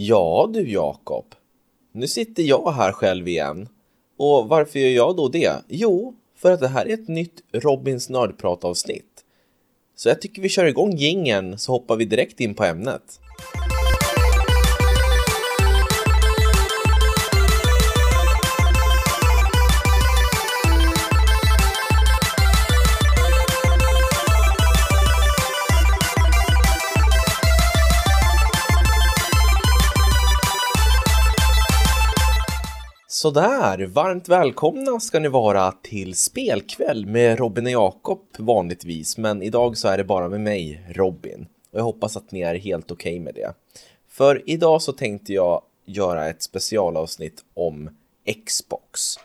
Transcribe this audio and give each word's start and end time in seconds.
Ja 0.00 0.50
du 0.52 0.70
Jakob, 0.70 1.34
nu 1.92 2.08
sitter 2.08 2.42
jag 2.42 2.72
här 2.72 2.92
själv 2.92 3.28
igen. 3.28 3.68
Och 4.18 4.48
varför 4.48 4.78
gör 4.78 4.88
jag 4.88 5.16
då 5.16 5.28
det? 5.28 5.52
Jo, 5.68 6.14
för 6.36 6.52
att 6.52 6.60
det 6.60 6.68
här 6.68 6.88
är 6.88 6.94
ett 6.94 7.08
nytt 7.08 7.42
Robins 7.52 8.08
nördpratavsnitt. 8.08 9.24
Så 9.96 10.08
jag 10.08 10.20
tycker 10.20 10.42
vi 10.42 10.48
kör 10.48 10.64
igång 10.64 10.96
gingen 10.96 11.58
så 11.58 11.72
hoppar 11.72 11.96
vi 11.96 12.04
direkt 12.04 12.40
in 12.40 12.54
på 12.54 12.64
ämnet. 12.64 13.20
Sådär, 33.18 33.86
varmt 33.86 34.28
välkomna 34.28 35.00
ska 35.00 35.20
ni 35.20 35.28
vara 35.28 35.72
till 35.72 36.14
spelkväll 36.14 37.06
med 37.06 37.38
Robin 37.38 37.66
och 37.66 37.72
Jakob 37.72 38.20
vanligtvis, 38.38 39.18
men 39.18 39.42
idag 39.42 39.76
så 39.76 39.88
är 39.88 39.98
det 39.98 40.04
bara 40.04 40.28
med 40.28 40.40
mig, 40.40 40.86
Robin. 40.88 41.46
Och 41.70 41.78
jag 41.78 41.84
hoppas 41.84 42.16
att 42.16 42.32
ni 42.32 42.40
är 42.40 42.54
helt 42.54 42.90
okej 42.90 43.12
okay 43.12 43.20
med 43.24 43.34
det. 43.34 43.52
För 44.08 44.42
idag 44.46 44.82
så 44.82 44.92
tänkte 44.92 45.32
jag 45.32 45.62
göra 45.86 46.28
ett 46.28 46.42
specialavsnitt 46.42 47.44
om 47.54 47.90
Xbox. 48.46 49.16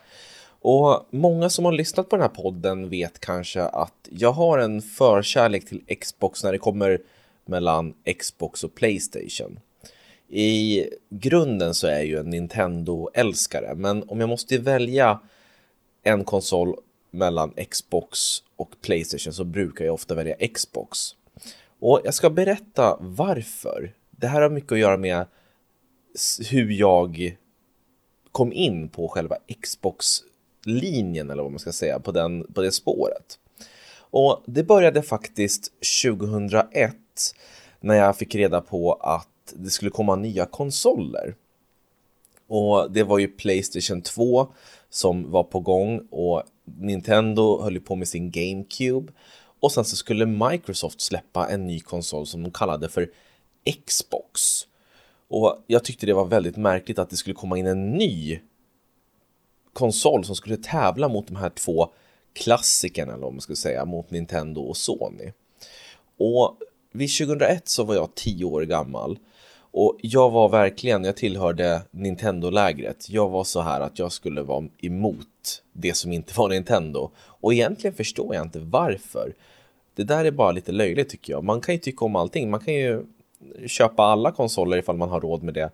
Och 0.61 1.07
många 1.09 1.49
som 1.49 1.65
har 1.65 1.71
lyssnat 1.71 2.09
på 2.09 2.15
den 2.15 2.23
här 2.23 2.43
podden 2.43 2.89
vet 2.89 3.19
kanske 3.19 3.61
att 3.61 4.09
jag 4.09 4.31
har 4.31 4.57
en 4.57 4.81
förkärlek 4.81 5.65
till 5.65 5.97
Xbox 6.01 6.43
när 6.43 6.51
det 6.51 6.57
kommer 6.57 6.99
mellan 7.45 7.93
Xbox 8.19 8.63
och 8.63 8.75
Playstation. 8.75 9.59
I 10.35 10.89
grunden 11.09 11.73
så 11.73 11.87
är 11.87 11.91
jag 11.91 12.05
ju 12.05 12.19
en 12.19 12.29
Nintendo-älskare, 12.29 13.75
men 13.75 14.03
om 14.09 14.19
jag 14.19 14.29
måste 14.29 14.57
välja 14.57 15.19
en 16.03 16.23
konsol 16.23 16.75
mellan 17.11 17.53
Xbox 17.69 18.19
och 18.55 18.75
Playstation 18.81 19.33
så 19.33 19.43
brukar 19.43 19.85
jag 19.85 19.93
ofta 19.93 20.15
välja 20.15 20.47
Xbox. 20.47 21.15
Och 21.79 22.01
jag 22.03 22.13
ska 22.13 22.29
berätta 22.29 22.97
varför. 22.99 23.93
Det 24.11 24.27
här 24.27 24.41
har 24.41 24.49
mycket 24.49 24.71
att 24.71 24.79
göra 24.79 24.97
med 24.97 25.25
hur 26.49 26.71
jag 26.71 27.37
kom 28.31 28.53
in 28.53 28.89
på 28.89 29.07
själva 29.07 29.35
Xbox-linjen 29.61 31.29
eller 31.29 31.43
vad 31.43 31.51
man 31.51 31.59
ska 31.59 31.71
säga, 31.71 31.99
på, 31.99 32.11
den, 32.11 32.53
på 32.53 32.61
det 32.61 32.71
spåret. 32.71 33.39
Och 33.95 34.43
det 34.45 34.63
började 34.63 35.01
faktiskt 35.01 35.71
2001 36.03 36.95
när 37.79 37.95
jag 37.95 38.17
fick 38.17 38.35
reda 38.35 38.61
på 38.61 38.93
att 38.93 39.27
det 39.55 39.69
skulle 39.69 39.91
komma 39.91 40.15
nya 40.15 40.45
konsoler. 40.45 41.35
Och 42.47 42.91
det 42.91 43.03
var 43.03 43.19
ju 43.19 43.27
Playstation 43.27 44.01
2 44.01 44.47
som 44.89 45.31
var 45.31 45.43
på 45.43 45.59
gång 45.59 46.07
och 46.11 46.43
Nintendo 46.63 47.61
höll 47.61 47.73
ju 47.73 47.79
på 47.79 47.95
med 47.95 48.07
sin 48.07 48.31
GameCube. 48.31 49.13
Och 49.59 49.71
sen 49.71 49.85
så 49.85 49.95
skulle 49.95 50.25
Microsoft 50.25 51.01
släppa 51.01 51.49
en 51.49 51.67
ny 51.67 51.79
konsol 51.79 52.27
som 52.27 52.43
de 52.43 52.51
kallade 52.51 52.89
för 52.89 53.09
Xbox. 53.85 54.67
Och 55.27 55.63
jag 55.67 55.83
tyckte 55.83 56.05
det 56.05 56.13
var 56.13 56.25
väldigt 56.25 56.57
märkligt 56.57 56.99
att 56.99 57.09
det 57.09 57.17
skulle 57.17 57.35
komma 57.35 57.57
in 57.57 57.67
en 57.67 57.91
ny 57.91 58.39
konsol 59.73 60.25
som 60.25 60.35
skulle 60.35 60.57
tävla 60.57 61.07
mot 61.07 61.27
de 61.27 61.35
här 61.35 61.49
två 61.49 61.93
klassikerna, 62.33 63.13
eller 63.13 63.23
vad 63.23 63.33
man 63.33 63.41
ska 63.41 63.55
säga, 63.55 63.85
mot 63.85 64.11
Nintendo 64.11 64.61
och 64.61 64.77
Sony. 64.77 65.31
Och 66.17 66.57
vid 66.91 67.17
2001 67.17 67.67
så 67.67 67.83
var 67.83 67.95
jag 67.95 68.15
10 68.15 68.45
år 68.45 68.61
gammal 68.61 69.17
och 69.73 69.97
jag 70.01 70.29
var 70.29 70.49
verkligen, 70.49 71.03
jag 71.03 71.15
tillhörde 71.15 71.81
Nintendo-lägret. 71.91 73.09
Jag 73.09 73.29
var 73.29 73.43
så 73.43 73.61
här 73.61 73.81
att 73.81 73.99
jag 73.99 74.11
skulle 74.11 74.41
vara 74.41 74.67
emot 74.81 75.63
det 75.73 75.93
som 75.93 76.11
inte 76.13 76.33
var 76.37 76.49
Nintendo. 76.49 77.11
Och 77.17 77.53
egentligen 77.53 77.95
förstår 77.95 78.35
jag 78.35 78.45
inte 78.45 78.59
varför. 78.59 79.33
Det 79.95 80.03
där 80.03 80.25
är 80.25 80.31
bara 80.31 80.51
lite 80.51 80.71
löjligt 80.71 81.09
tycker 81.09 81.33
jag. 81.33 81.43
Man 81.43 81.61
kan 81.61 81.75
ju 81.75 81.79
tycka 81.79 82.05
om 82.05 82.15
allting. 82.15 82.49
Man 82.49 82.59
kan 82.59 82.73
ju 82.73 83.05
köpa 83.67 84.03
alla 84.03 84.31
konsoler 84.31 84.77
ifall 84.77 84.97
man 84.97 85.09
har 85.09 85.21
råd 85.21 85.43
med 85.43 85.53
det. 85.53 85.69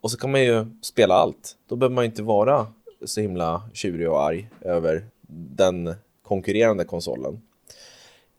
Och 0.00 0.10
så 0.10 0.16
kan 0.16 0.30
man 0.30 0.42
ju 0.42 0.66
spela 0.82 1.14
allt. 1.14 1.56
Då 1.68 1.76
behöver 1.76 1.94
man 1.94 2.04
inte 2.04 2.22
vara 2.22 2.66
så 3.04 3.20
himla 3.20 3.62
tjurig 3.72 4.10
och 4.10 4.22
arg 4.22 4.48
över 4.60 5.04
den 5.56 5.94
konkurrerande 6.22 6.84
konsolen. 6.84 7.40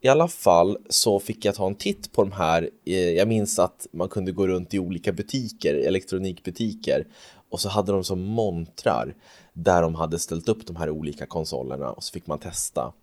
I 0.04 0.08
alla 0.08 0.28
fall 0.28 0.78
så 0.90 1.20
fick 1.20 1.46
jag 1.46 1.56
ta 1.56 1.68
en 1.68 1.76
titt 1.76 2.12
på 2.12 2.24
de 2.24 2.32
här. 2.32 2.70
Eh, 2.86 3.10
jag 3.10 3.28
minns 3.28 3.60
att 3.60 3.88
man 3.92 4.10
kunde 4.10 4.32
gå 4.32 4.48
runt 4.48 4.74
i 4.74 4.80
olika 4.80 5.12
butiker, 5.12 5.74
elektronikbutiker 5.76 7.08
och 7.50 7.60
så 7.60 7.70
hade 7.70 7.92
de 7.92 8.04
som 8.04 8.22
montrar 8.22 9.16
där 9.54 9.82
de 9.82 9.96
hade 9.96 10.20
ställt 10.20 10.50
upp 10.50 10.68
de 10.68 10.76
här 10.76 10.90
olika 10.90 11.26
konsolerna 11.26 11.92
och 11.92 12.04
så 12.04 12.14
fick 12.14 12.28
man 12.28 12.40
testa. 12.40 12.94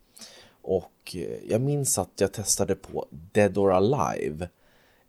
Och 0.61 1.15
eh, 1.15 1.49
jag 1.49 1.61
minns 1.61 1.97
att 1.97 2.11
jag 2.15 2.31
testade 2.31 2.75
på 2.75 3.05
Dead 3.09 3.57
or 3.57 3.71
Alive, 3.71 4.49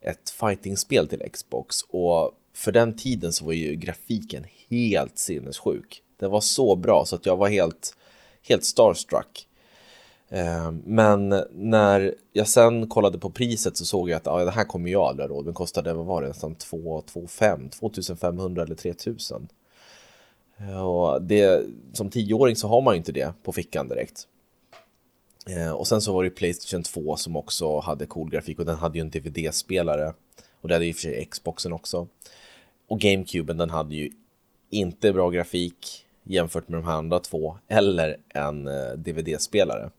ett 0.00 0.30
fightingspel 0.30 1.08
till 1.08 1.30
Xbox 1.32 1.76
och 1.88 2.32
för 2.54 2.72
den 2.72 2.96
tiden 2.96 3.32
så 3.32 3.44
var 3.44 3.52
ju 3.52 3.74
grafiken 3.74 4.44
helt 4.68 5.18
sinnessjuk. 5.18 6.02
Den 6.18 6.30
var 6.30 6.40
så 6.40 6.76
bra 6.76 7.04
så 7.06 7.16
att 7.16 7.26
jag 7.26 7.36
var 7.36 7.48
helt, 7.48 7.96
helt 8.42 8.64
starstruck. 8.64 9.46
Eh, 10.32 10.72
men 10.84 11.44
när 11.50 12.14
jag 12.32 12.48
sen 12.48 12.88
kollade 12.88 13.18
på 13.18 13.30
priset 13.30 13.76
så 13.76 13.84
såg 13.84 14.10
jag 14.10 14.16
att 14.16 14.26
ja, 14.26 14.44
det 14.44 14.50
här 14.50 14.64
kommer 14.64 14.90
jag 14.90 15.02
aldrig 15.02 15.28
ha 15.28 15.36
råd. 15.36 15.44
Den 15.44 15.54
kostade, 15.54 15.92
vad 15.94 16.06
var 16.06 16.22
det, 16.22 16.28
nästan 16.28 16.54
2 16.54 17.02
2500 17.80 18.62
eller 18.62 18.74
3000. 18.74 19.48
Eh, 20.58 20.86
och 20.86 21.22
det, 21.22 21.66
som 21.92 22.10
tioåring 22.10 22.56
så 22.56 22.68
har 22.68 22.80
man 22.80 22.94
ju 22.94 22.98
inte 22.98 23.12
det 23.12 23.32
på 23.42 23.52
fickan 23.52 23.88
direkt. 23.88 24.26
Eh, 25.46 25.70
och 25.70 25.86
sen 25.86 26.00
så 26.00 26.12
var 26.12 26.24
det 26.24 26.30
Playstation 26.30 26.82
2 26.82 27.16
som 27.16 27.36
också 27.36 27.78
hade 27.78 28.06
cool 28.06 28.30
grafik 28.30 28.58
och 28.58 28.66
den 28.66 28.76
hade 28.76 28.98
ju 28.98 29.02
en 29.02 29.10
DVD-spelare. 29.10 30.14
Och 30.60 30.68
det 30.68 30.74
hade 30.74 30.86
ju 30.86 30.92
för 30.92 31.00
sig 31.00 31.24
Xboxen 31.30 31.72
också. 31.72 32.08
Och 32.88 33.00
GameCuben 33.00 33.56
den 33.56 33.70
hade 33.70 33.94
ju 33.94 34.10
inte 34.70 35.12
bra 35.12 35.30
grafik 35.30 36.06
jämfört 36.24 36.68
med 36.68 36.78
de 36.80 36.86
här 36.86 36.94
andra 36.94 37.18
två 37.18 37.56
eller 37.68 38.16
en 38.28 38.68
eh, 38.68 38.92
DVD-spelare. 38.96 39.90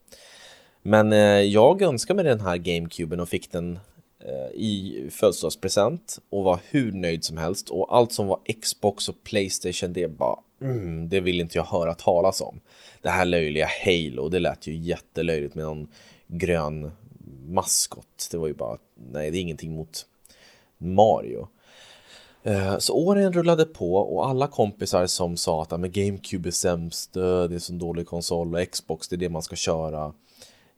Men 0.82 1.14
eh, 1.14 1.42
jag 1.42 1.82
önskade 1.82 2.24
mig 2.24 2.26
den 2.26 2.42
här 2.42 2.58
GameCuben 2.58 3.20
och 3.20 3.30
fick 3.30 3.52
den 3.52 3.80
eh, 4.20 4.52
i 4.54 5.08
födelsedagspresent 5.12 6.20
och 6.30 6.44
var 6.44 6.59
hur 6.70 6.92
nöjd 6.92 7.24
som 7.24 7.38
helst 7.38 7.70
och 7.70 7.96
allt 7.96 8.12
som 8.12 8.28
var 8.28 8.40
Xbox 8.62 9.09
och 9.09 9.24
Playstation 9.24 9.94
det 9.94 10.08
bara 10.08 10.40
mm, 10.62 11.09
det 11.09 11.20
vill 11.20 11.42
inte 11.42 11.58
jag 11.58 11.66
höra 11.66 11.94
talas 11.94 12.42
om. 12.42 12.59
Det 13.02 13.09
här 13.09 13.26
löjliga 13.26 13.68
Halo, 13.86 14.30
det 14.30 14.40
lät 14.40 14.68
ju 14.68 14.76
jättelöjligt 14.76 15.56
med 15.56 15.66
någon 15.66 15.88
grön 16.28 16.92
maskot. 17.46 18.28
Det 18.32 18.38
var 18.38 18.48
ju 18.48 18.53
bara, 18.53 18.78
nej 19.12 19.32
det 19.32 19.38
är 19.38 19.42
ingenting 19.42 19.76
mot 19.76 20.06
Mario. 20.78 21.48
Eh, 22.44 22.78
så 22.78 22.94
åren 22.94 23.34
rullade 23.34 23.66
på 23.66 23.96
och 23.96 24.28
alla 24.28 24.47
kompisar 24.47 25.07
som 25.07 25.38
sa 25.38 25.62
att 25.62 25.72
GameCube 25.72 26.50
är 26.50 26.52
sämst, 26.52 27.18
eh, 27.18 27.44
det 27.44 27.56
är 27.56 27.59
så 27.59 27.74
dålig 27.74 28.07
konsol 28.07 28.56
och 28.56 28.72
Xbox 28.72 29.07
det 29.07 29.16
är 29.16 29.18
det 29.18 29.29
man 29.29 29.41
ska 29.41 29.56
köra 29.56 30.13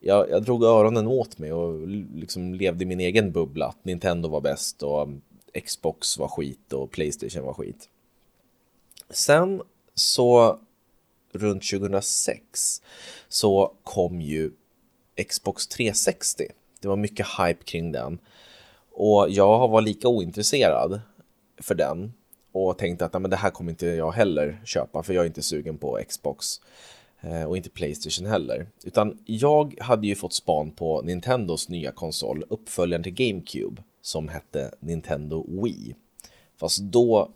jag, 0.05 0.29
jag 0.29 0.43
drog 0.43 0.63
öronen 0.63 1.07
åt 1.07 1.37
mig 1.37 1.53
och 1.53 1.87
liksom 2.15 2.53
levde 2.53 2.83
i 2.83 2.87
min 2.87 2.99
egen 2.99 3.31
bubbla. 3.31 3.65
Att 3.65 3.85
Nintendo 3.85 4.29
var 4.29 4.41
bäst 4.41 4.83
och 4.83 5.01
mm, 5.01 5.21
Xbox 5.65 6.17
var 6.17 6.27
skit 6.27 6.73
och 6.73 6.91
Playstation 6.91 7.45
var 7.45 7.53
skit. 7.53 7.89
Sen 9.09 9.61
så 9.95 10.59
runt 11.31 11.69
2006 11.69 12.81
så 13.29 13.73
kom 13.83 14.21
ju 14.21 14.51
Xbox 15.27 15.67
360. 15.67 16.47
Det 16.81 16.87
var 16.87 16.95
mycket 16.95 17.27
hype 17.39 17.63
kring 17.63 17.91
den. 17.91 18.19
Och 18.91 19.29
jag 19.29 19.67
var 19.67 19.81
lika 19.81 20.07
ointresserad 20.07 21.01
för 21.57 21.75
den 21.75 22.13
och 22.51 22.77
tänkte 22.77 23.05
att 23.05 23.21
men 23.21 23.29
det 23.31 23.35
här 23.35 23.49
kommer 23.49 23.71
inte 23.71 23.85
jag 23.85 24.11
heller 24.11 24.61
köpa 24.65 25.03
för 25.03 25.13
jag 25.13 25.21
är 25.21 25.27
inte 25.27 25.41
sugen 25.41 25.77
på 25.77 25.99
Xbox. 26.07 26.61
Eh, 27.23 27.43
och 27.43 27.57
inte 27.57 27.69
Playstation 27.69 28.27
heller. 28.27 28.67
Utan 28.83 29.17
jag 29.25 29.75
hade 29.79 30.07
ju 30.07 30.15
fått 30.15 30.33
span 30.33 30.71
på 30.71 31.01
Nintendos 31.01 31.69
nya 31.69 31.91
konsol, 31.91 32.43
uppföljaren 32.49 33.03
till 33.03 33.13
GameCube, 33.13 33.81
som 34.01 34.27
hette 34.27 34.71
Nintendo 34.79 35.63
Wii. 35.63 35.95
Fast 36.57 36.79
då, 36.79 37.31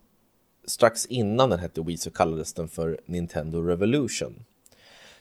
strax 0.65 1.05
innan 1.05 1.49
den 1.49 1.59
hette 1.59 1.81
Wii 1.81 1.97
så 1.97 2.11
kallades 2.11 2.53
den 2.53 2.67
för 2.67 2.99
Nintendo 3.05 3.61
Revolution. 3.61 4.45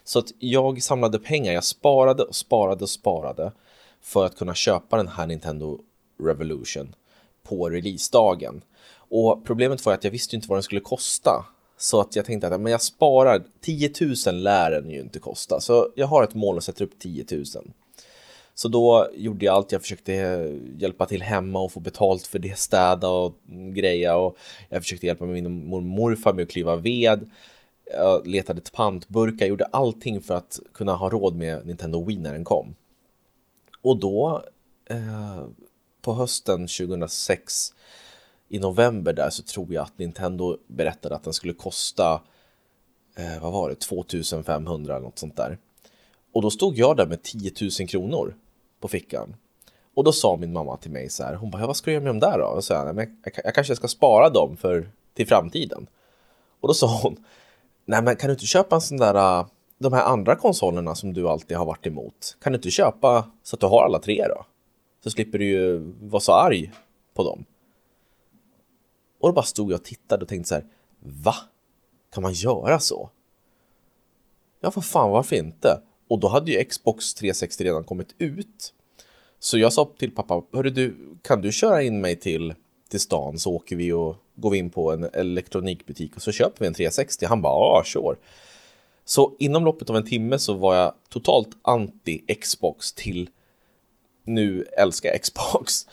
Så 0.04 0.18
att 0.18 0.32
jag 0.38 0.82
samlade 0.82 1.18
pengar, 1.18 1.52
jag 1.52 1.64
sparade 1.64 2.22
och 2.22 2.36
sparade 2.36 2.82
och 2.84 2.90
sparade 2.90 3.52
för 4.00 4.26
att 4.26 4.36
kunna 4.36 4.54
köpa 4.54 4.96
den 4.96 5.08
här 5.08 5.26
Nintendo 5.26 5.80
Revolution 6.18 6.94
på 7.42 7.70
releasedagen. 7.70 8.62
Och 9.10 9.44
problemet 9.44 9.86
var 9.86 9.92
att 9.92 10.04
jag 10.04 10.10
visste 10.10 10.36
inte 10.36 10.48
vad 10.48 10.56
den 10.56 10.62
skulle 10.62 10.80
kosta 10.80 11.44
så 11.76 12.00
att 12.00 12.16
jag 12.16 12.24
tänkte 12.24 12.48
att 12.48 12.60
men 12.60 12.72
jag 12.72 12.82
sparar 12.82 13.42
10 13.60 13.90
000 14.26 14.42
lär 14.42 14.70
den 14.70 14.90
ju 14.90 15.00
inte 15.00 15.18
kosta. 15.18 15.60
Så 15.60 15.92
jag 15.94 16.06
har 16.06 16.22
ett 16.22 16.34
mål 16.34 16.56
och 16.56 16.64
sätter 16.64 16.84
upp 16.84 16.98
10 16.98 17.24
000. 17.30 17.44
Så 18.54 18.68
då 18.68 19.08
gjorde 19.14 19.44
jag 19.44 19.54
allt. 19.54 19.72
Jag 19.72 19.82
försökte 19.82 20.14
eh, 20.14 20.80
hjälpa 20.82 21.06
till 21.06 21.22
hemma 21.22 21.60
och 21.60 21.72
få 21.72 21.80
betalt 21.80 22.26
för 22.26 22.38
det, 22.38 22.58
städa 22.58 23.08
och 23.08 23.34
greja. 23.74 24.16
Och 24.16 24.36
jag 24.68 24.82
försökte 24.82 25.06
hjälpa 25.06 25.24
min 25.24 25.68
mormor 25.68 25.76
och 25.76 25.82
morfar 25.82 26.32
med 26.32 26.42
att 26.42 26.50
klyva 26.50 26.76
ved. 26.76 27.30
Jag 27.92 28.26
letade 28.26 28.58
ett 28.58 28.72
pantburkar, 28.72 29.46
gjorde 29.46 29.64
allting 29.64 30.20
för 30.20 30.34
att 30.34 30.60
kunna 30.72 30.94
ha 30.94 31.10
råd 31.10 31.36
med 31.36 31.66
Nintendo 31.66 32.04
Wii 32.04 32.18
när 32.18 32.32
den 32.32 32.44
kom. 32.44 32.74
Och 33.82 33.96
då, 33.96 34.44
eh, 34.90 35.44
på 36.02 36.14
hösten 36.14 36.66
2006, 36.66 37.74
i 38.48 38.58
november 38.58 39.12
där 39.12 39.30
så 39.30 39.42
tror 39.42 39.74
jag 39.74 39.82
att 39.82 39.98
Nintendo 39.98 40.56
berättade 40.66 41.16
att 41.16 41.24
den 41.24 41.32
skulle 41.32 41.52
kosta, 41.52 42.20
eh, 43.16 43.42
vad 43.42 43.52
var 43.52 43.68
det, 43.68 43.74
2500 43.74 44.96
eller 44.96 45.04
något 45.06 45.18
sånt 45.18 45.36
där. 45.36 45.58
Och 46.32 46.42
då 46.42 46.50
stod 46.50 46.78
jag 46.78 46.96
där 46.96 47.06
med 47.06 47.22
10 47.22 47.52
000 47.80 47.88
kronor 47.88 48.34
på 48.80 48.88
fickan. 48.88 49.36
Och 49.94 50.04
då 50.04 50.12
sa 50.12 50.36
min 50.36 50.52
mamma 50.52 50.76
till 50.76 50.90
mig 50.90 51.08
så 51.08 51.24
här, 51.24 51.34
hon 51.34 51.50
bara, 51.50 51.66
vad 51.66 51.76
ska 51.76 51.90
du 51.90 51.92
göra 51.92 52.04
med 52.04 52.10
dem 52.10 52.20
där 52.20 52.38
då? 52.38 52.44
Och 52.44 52.64
så 52.64 52.74
här, 52.74 52.86
jag, 52.86 52.96
jag, 52.98 53.32
jag 53.44 53.54
kanske 53.54 53.76
ska 53.76 53.88
spara 53.88 54.30
dem 54.30 54.56
för, 54.56 54.90
till 55.14 55.26
framtiden. 55.26 55.86
Och 56.60 56.68
då 56.68 56.74
sa 56.74 57.00
hon, 57.02 57.16
nej 57.84 58.02
men 58.02 58.16
kan 58.16 58.28
du 58.28 58.32
inte 58.32 58.46
köpa 58.46 58.74
en 58.74 58.80
sån 58.80 58.96
där, 58.96 59.14
ah, 59.14 59.48
de 59.78 59.92
här 59.92 60.02
andra 60.04 60.36
konsolerna 60.36 60.94
som 60.94 61.12
du 61.12 61.28
alltid 61.28 61.56
har 61.56 61.64
varit 61.64 61.86
emot? 61.86 62.36
Kan 62.40 62.52
du 62.52 62.56
inte 62.56 62.70
köpa 62.70 63.30
så 63.42 63.56
att 63.56 63.60
du 63.60 63.66
har 63.66 63.84
alla 63.84 63.98
tre 63.98 64.26
då? 64.28 64.44
Så 65.04 65.10
slipper 65.10 65.38
du 65.38 65.44
ju 65.44 65.92
vara 66.00 66.20
så 66.20 66.32
arg 66.32 66.72
på 67.14 67.24
dem. 67.24 67.44
Och 69.20 69.28
då 69.28 69.32
bara 69.32 69.44
stod 69.44 69.72
jag 69.72 69.78
och 69.78 69.84
tittade 69.84 70.22
och 70.22 70.28
tänkte 70.28 70.48
så 70.48 70.54
här, 70.54 70.64
va? 71.00 71.34
Kan 72.12 72.22
man 72.22 72.32
göra 72.32 72.80
så? 72.80 73.10
Ja, 74.60 74.70
för 74.70 74.80
fan, 74.80 75.10
varför 75.10 75.36
inte? 75.36 75.80
Och 76.08 76.18
då 76.18 76.28
hade 76.28 76.52
ju 76.52 76.64
Xbox 76.64 77.14
360 77.14 77.64
redan 77.64 77.84
kommit 77.84 78.14
ut. 78.18 78.74
Så 79.38 79.58
jag 79.58 79.72
sa 79.72 79.90
till 79.98 80.10
pappa, 80.10 80.42
hörru 80.52 80.70
du, 80.70 80.96
kan 81.22 81.40
du 81.40 81.52
köra 81.52 81.82
in 81.82 82.00
mig 82.00 82.16
till, 82.16 82.54
till 82.88 83.00
stan 83.00 83.38
så 83.38 83.52
åker 83.52 83.76
vi 83.76 83.92
och 83.92 84.16
går 84.34 84.50
vi 84.50 84.58
in 84.58 84.70
på 84.70 84.92
en 84.92 85.04
elektronikbutik 85.04 86.16
och 86.16 86.22
så 86.22 86.32
köper 86.32 86.60
vi 86.60 86.66
en 86.66 86.74
360. 86.74 87.26
Han 87.26 87.42
bara, 87.42 87.52
ja, 87.52 87.82
sure. 87.84 88.16
Så 89.04 89.36
inom 89.38 89.64
loppet 89.64 89.90
av 89.90 89.96
en 89.96 90.04
timme 90.04 90.38
så 90.38 90.54
var 90.54 90.74
jag 90.74 90.94
totalt 91.08 91.48
anti 91.62 92.18
Xbox 92.40 92.92
till 92.92 93.30
nu 94.24 94.62
älskar 94.62 95.08
jag 95.08 95.22
Xbox. 95.22 95.86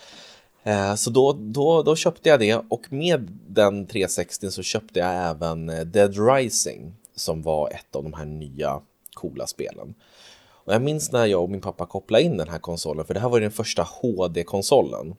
Eh, 0.66 0.94
så 0.94 1.10
då, 1.10 1.32
då, 1.32 1.82
då 1.82 1.96
köpte 1.96 2.28
jag 2.28 2.40
det 2.40 2.60
och 2.68 2.92
med 2.92 3.38
den 3.48 3.86
360 3.86 4.50
så 4.50 4.62
köpte 4.62 4.98
jag 4.98 5.30
även 5.30 5.68
eh, 5.68 5.80
Dead 5.80 6.14
Rising 6.28 6.94
som 7.14 7.42
var 7.42 7.70
ett 7.70 7.96
av 7.96 8.02
de 8.02 8.12
här 8.12 8.24
nya 8.24 8.80
coola 9.14 9.46
spelen. 9.46 9.94
Och 10.64 10.74
jag 10.74 10.82
minns 10.82 11.12
när 11.12 11.26
jag 11.26 11.42
och 11.42 11.50
min 11.50 11.60
pappa 11.60 11.86
kopplade 11.86 12.24
in 12.24 12.36
den 12.36 12.48
här 12.48 12.58
konsolen, 12.58 13.04
för 13.04 13.14
det 13.14 13.20
här 13.20 13.28
var 13.28 13.40
den 13.40 13.50
första 13.50 13.82
HD-konsolen. 13.82 15.14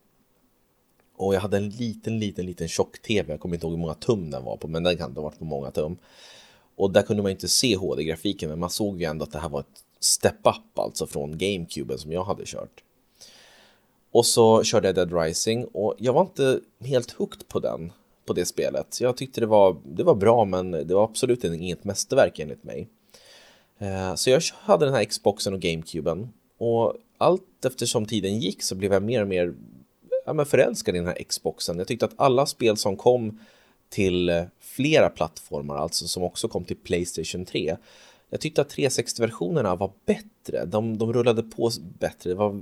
Och 1.17 1.35
jag 1.35 1.41
hade 1.41 1.57
en 1.57 1.69
liten, 1.69 2.19
liten, 2.19 2.45
liten 2.45 2.67
tjock-tv. 2.67 3.33
Jag 3.33 3.39
kommer 3.39 3.55
inte 3.55 3.65
ihåg 3.65 3.73
hur 3.73 3.81
många 3.81 3.93
tum 3.93 4.31
den 4.31 4.43
var 4.43 4.57
på, 4.57 4.67
men 4.67 4.83
den 4.83 4.97
kan 4.97 5.09
inte 5.09 5.21
ha 5.21 5.29
varit 5.29 5.39
på 5.39 5.45
många 5.45 5.71
tum. 5.71 5.97
Och 6.75 6.91
där 6.91 7.01
kunde 7.01 7.23
man 7.23 7.31
inte 7.31 7.47
se 7.47 7.75
HD-grafiken, 7.75 8.49
men 8.49 8.59
man 8.59 8.69
såg 8.69 9.01
ju 9.01 9.05
ändå 9.05 9.23
att 9.23 9.31
det 9.31 9.39
här 9.39 9.49
var 9.49 9.59
ett 9.59 9.83
step-up 9.99 10.79
alltså 10.79 11.07
från 11.07 11.37
GameCuben 11.37 11.97
som 11.97 12.11
jag 12.11 12.23
hade 12.23 12.43
kört. 12.45 12.84
Och 14.15 14.25
så 14.25 14.63
körde 14.63 14.87
jag 14.87 14.95
Dead 14.95 15.21
Rising 15.21 15.65
och 15.65 15.95
jag 15.97 16.13
var 16.13 16.21
inte 16.21 16.59
helt 16.85 17.11
hooked 17.11 17.47
på 17.47 17.59
den, 17.59 17.91
på 18.25 18.33
det 18.33 18.45
spelet. 18.45 19.01
Jag 19.01 19.17
tyckte 19.17 19.41
det 19.41 19.47
var, 19.47 19.77
det 19.83 20.03
var 20.03 20.15
bra, 20.15 20.45
men 20.45 20.71
det 20.71 20.93
var 20.93 21.03
absolut 21.03 21.43
inget 21.43 21.83
mästerverk 21.83 22.39
enligt 22.39 22.63
mig. 22.63 22.87
Eh, 23.77 24.15
så 24.15 24.29
jag 24.29 24.41
hade 24.53 24.85
den 24.85 24.93
här 24.93 25.03
Xboxen 25.03 25.53
och 25.53 25.59
GameCuben 25.59 26.29
och 26.57 26.93
allt 27.17 27.65
eftersom 27.65 28.05
tiden 28.05 28.39
gick 28.39 28.63
så 28.63 28.75
blev 28.75 28.93
jag 28.93 29.03
mer 29.03 29.21
och 29.21 29.27
mer 29.27 29.53
ja, 30.25 30.33
men 30.33 30.45
förälskad 30.45 30.95
i 30.95 30.97
den 30.97 31.07
här 31.07 31.23
Xboxen. 31.23 31.77
Jag 31.77 31.87
tyckte 31.87 32.05
att 32.05 32.13
alla 32.15 32.45
spel 32.45 32.77
som 32.77 32.97
kom 32.97 33.39
till 33.89 34.29
eh, 34.29 34.43
flera 34.59 35.09
plattformar, 35.09 35.77
alltså 35.77 36.07
som 36.07 36.23
också 36.23 36.47
kom 36.47 36.65
till 36.65 36.77
Playstation 36.77 37.45
3. 37.45 37.77
Jag 38.29 38.41
tyckte 38.41 38.61
att 38.61 38.75
360-versionerna 38.75 39.75
var 39.75 39.91
bättre, 40.05 40.65
de, 40.65 40.97
de 40.97 41.13
rullade 41.13 41.43
på 41.43 41.71
bättre, 41.99 42.29
det 42.29 42.35
var, 42.35 42.61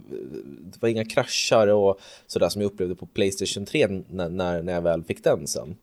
det 0.62 0.82
var 0.82 0.90
inga 0.90 1.06
kraschar 1.06 1.68
och 1.68 2.00
sådär 2.28 2.50
som 2.50 2.62
jag 2.62 2.72
upplevde 2.72 2.96
på 2.96 3.06
Playstation 3.06 3.66
3 3.66 3.88
när, 3.88 4.30
när, 4.30 4.62
när 4.62 4.74
jag 4.74 4.82
väl 4.82 5.04
fick 5.04 5.24
den 5.24 5.48
sen. 5.48 5.76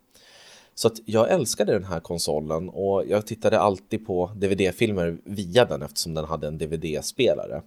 Så 0.74 0.88
att 0.88 1.00
jag 1.04 1.30
älskade 1.30 1.72
den 1.72 1.84
här 1.84 2.00
konsolen 2.00 2.68
och 2.68 3.06
jag 3.06 3.26
tittade 3.26 3.60
alltid 3.60 4.06
på 4.06 4.30
DVD-filmer 4.36 5.18
via 5.24 5.64
den 5.64 5.82
eftersom 5.82 6.14
den 6.14 6.24
hade 6.24 6.46
en 6.46 6.58
DVD-spelare. 6.58 7.62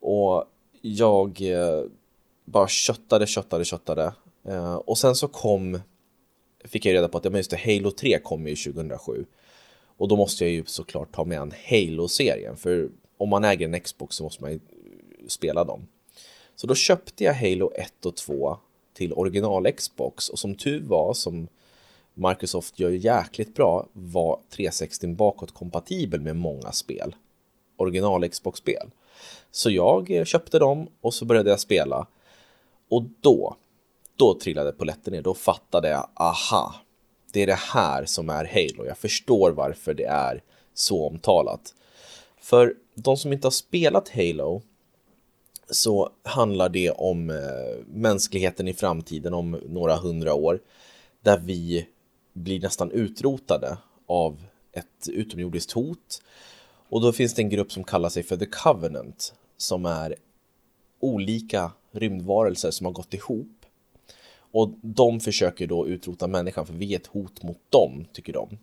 Och 0.00 0.44
jag 0.80 1.40
eh, 1.40 1.84
bara 2.44 2.68
köttade, 2.68 3.26
köttade, 3.26 3.64
köttade. 3.64 4.12
Eh, 4.48 4.74
och 4.74 4.98
sen 4.98 5.14
så 5.14 5.28
kom, 5.28 5.80
fick 6.64 6.86
jag 6.86 6.94
reda 6.94 7.08
på 7.08 7.18
att 7.18 7.34
just 7.34 7.50
det, 7.50 7.56
Halo 7.56 7.90
3 7.90 8.18
kom 8.18 8.46
ju 8.46 8.56
2007. 8.56 9.24
Och 9.96 10.08
då 10.08 10.16
måste 10.16 10.44
jag 10.44 10.52
ju 10.52 10.64
såklart 10.66 11.14
ta 11.14 11.24
med 11.24 11.38
en 11.38 11.52
Halo-serien, 11.70 12.56
för 12.56 12.88
om 13.18 13.28
man 13.28 13.44
äger 13.44 13.68
en 13.68 13.80
Xbox 13.80 14.16
så 14.16 14.22
måste 14.22 14.42
man 14.42 14.52
ju 14.52 14.60
spela 15.28 15.64
dem. 15.64 15.86
Så 16.54 16.66
då 16.66 16.74
köpte 16.74 17.24
jag 17.24 17.34
Halo 17.34 17.72
1 17.74 18.06
och 18.06 18.16
2 18.16 18.58
till 18.94 19.12
original 19.12 19.72
Xbox 19.72 20.28
och 20.28 20.38
som 20.38 20.54
tur 20.54 20.82
var, 20.82 21.14
som 21.14 21.48
Microsoft 22.14 22.78
gör 22.78 22.90
jäkligt 22.90 23.54
bra, 23.54 23.86
var 23.92 24.40
360 24.50 25.14
bakåt 25.14 25.54
kompatibel 25.54 26.20
med 26.20 26.36
många 26.36 26.72
spel. 26.72 27.14
Original 27.76 28.28
Xbox-spel. 28.28 28.90
Så 29.50 29.70
jag 29.70 30.26
köpte 30.26 30.58
dem 30.58 30.88
och 31.00 31.14
så 31.14 31.24
började 31.24 31.50
jag 31.50 31.60
spela. 31.60 32.06
Och 32.88 33.04
då, 33.20 33.56
då 34.16 34.38
trillade 34.38 34.72
poletten 34.72 35.12
ner. 35.12 35.22
Då 35.22 35.34
fattade 35.34 35.88
jag, 35.88 36.08
aha, 36.14 36.74
det 37.36 37.42
är 37.42 37.46
det 37.46 37.54
här 37.54 38.04
som 38.04 38.30
är 38.30 38.44
Halo. 38.44 38.86
Jag 38.86 38.98
förstår 38.98 39.50
varför 39.50 39.94
det 39.94 40.04
är 40.04 40.42
så 40.74 41.06
omtalat. 41.06 41.74
För 42.40 42.74
de 42.94 43.16
som 43.16 43.32
inte 43.32 43.46
har 43.46 43.50
spelat 43.52 44.08
Halo 44.08 44.62
så 45.70 46.10
handlar 46.22 46.68
det 46.68 46.90
om 46.90 47.30
eh, 47.30 47.36
mänskligheten 47.86 48.68
i 48.68 48.74
framtiden 48.74 49.34
om 49.34 49.50
några 49.68 49.96
hundra 49.96 50.34
år 50.34 50.60
där 51.20 51.38
vi 51.38 51.86
blir 52.32 52.60
nästan 52.60 52.90
utrotade 52.90 53.78
av 54.06 54.42
ett 54.72 55.08
utomjordiskt 55.08 55.72
hot. 55.72 56.22
Och 56.88 57.00
då 57.00 57.12
finns 57.12 57.34
det 57.34 57.42
en 57.42 57.50
grupp 57.50 57.72
som 57.72 57.84
kallar 57.84 58.08
sig 58.08 58.22
för 58.22 58.36
The 58.36 58.46
Covenant 58.46 59.34
som 59.56 59.86
är 59.86 60.14
olika 61.00 61.70
rymdvarelser 61.92 62.70
som 62.70 62.86
har 62.86 62.92
gått 62.92 63.14
ihop. 63.14 63.55
Och 64.56 64.70
de 64.82 65.20
försöker 65.20 65.66
då 65.66 65.88
utrota 65.88 66.26
människan 66.26 66.66
för 66.66 66.74
vi 66.74 66.92
är 66.92 66.96
ett 66.96 67.06
hot 67.06 67.42
mot 67.42 67.58
dem, 67.68 68.06
tycker 68.12 68.32
de. 68.32 68.58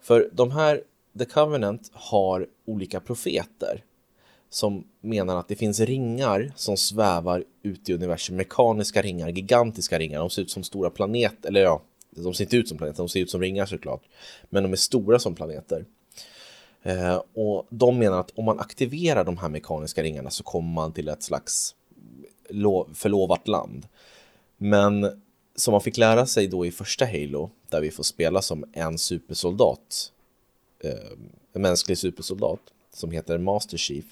För 0.00 0.30
de 0.32 0.50
här 0.50 0.82
The 1.18 1.24
Covenant 1.24 1.90
har 1.92 2.46
olika 2.64 3.00
profeter 3.00 3.84
som 4.50 4.84
menar 5.00 5.36
att 5.36 5.48
det 5.48 5.56
finns 5.56 5.80
ringar 5.80 6.52
som 6.56 6.76
svävar 6.76 7.44
ut 7.62 7.88
i 7.88 7.94
universum, 7.94 8.36
mekaniska 8.36 9.02
ringar, 9.02 9.28
gigantiska 9.28 9.98
ringar, 9.98 10.18
de 10.18 10.30
ser 10.30 10.42
ut 10.42 10.50
som 10.50 10.64
stora 10.64 10.90
planeter, 10.90 11.48
eller 11.48 11.60
ja, 11.60 11.82
de 12.10 12.34
ser 12.34 12.44
inte 12.44 12.56
ut 12.56 12.68
som 12.68 12.78
planeter, 12.78 12.98
de 12.98 13.08
ser 13.08 13.20
ut 13.20 13.30
som 13.30 13.40
ringar 13.40 13.66
såklart. 13.66 14.02
Men 14.50 14.62
de 14.62 14.72
är 14.72 14.76
stora 14.76 15.18
som 15.18 15.34
planeter. 15.34 15.84
Eh, 16.82 17.22
och 17.34 17.66
de 17.68 17.98
menar 17.98 18.20
att 18.20 18.30
om 18.34 18.44
man 18.44 18.60
aktiverar 18.60 19.24
de 19.24 19.38
här 19.38 19.48
mekaniska 19.48 20.02
ringarna 20.02 20.30
så 20.30 20.42
kommer 20.42 20.72
man 20.72 20.92
till 20.92 21.08
ett 21.08 21.22
slags 21.22 21.74
förlovat 22.94 23.48
land. 23.48 23.86
Men 24.62 25.22
som 25.56 25.72
man 25.72 25.80
fick 25.80 25.96
lära 25.96 26.26
sig 26.26 26.48
då 26.48 26.66
i 26.66 26.72
första 26.72 27.04
Halo, 27.04 27.50
där 27.68 27.80
vi 27.80 27.90
får 27.90 28.04
spela 28.04 28.42
som 28.42 28.64
en 28.72 28.98
supersoldat, 28.98 30.12
eh, 30.84 31.12
en 31.52 31.62
mänsklig 31.62 31.98
supersoldat 31.98 32.60
som 32.94 33.10
heter 33.10 33.38
Master 33.38 33.76
Chief, 33.76 34.04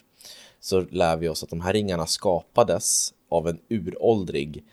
så 0.60 0.80
lär 0.80 1.16
vi 1.16 1.28
oss 1.28 1.42
att 1.42 1.50
de 1.50 1.60
här 1.60 1.72
ringarna 1.72 2.06
skapades 2.06 3.14
av 3.28 3.48
en 3.48 3.58
uråldrig 3.68 4.64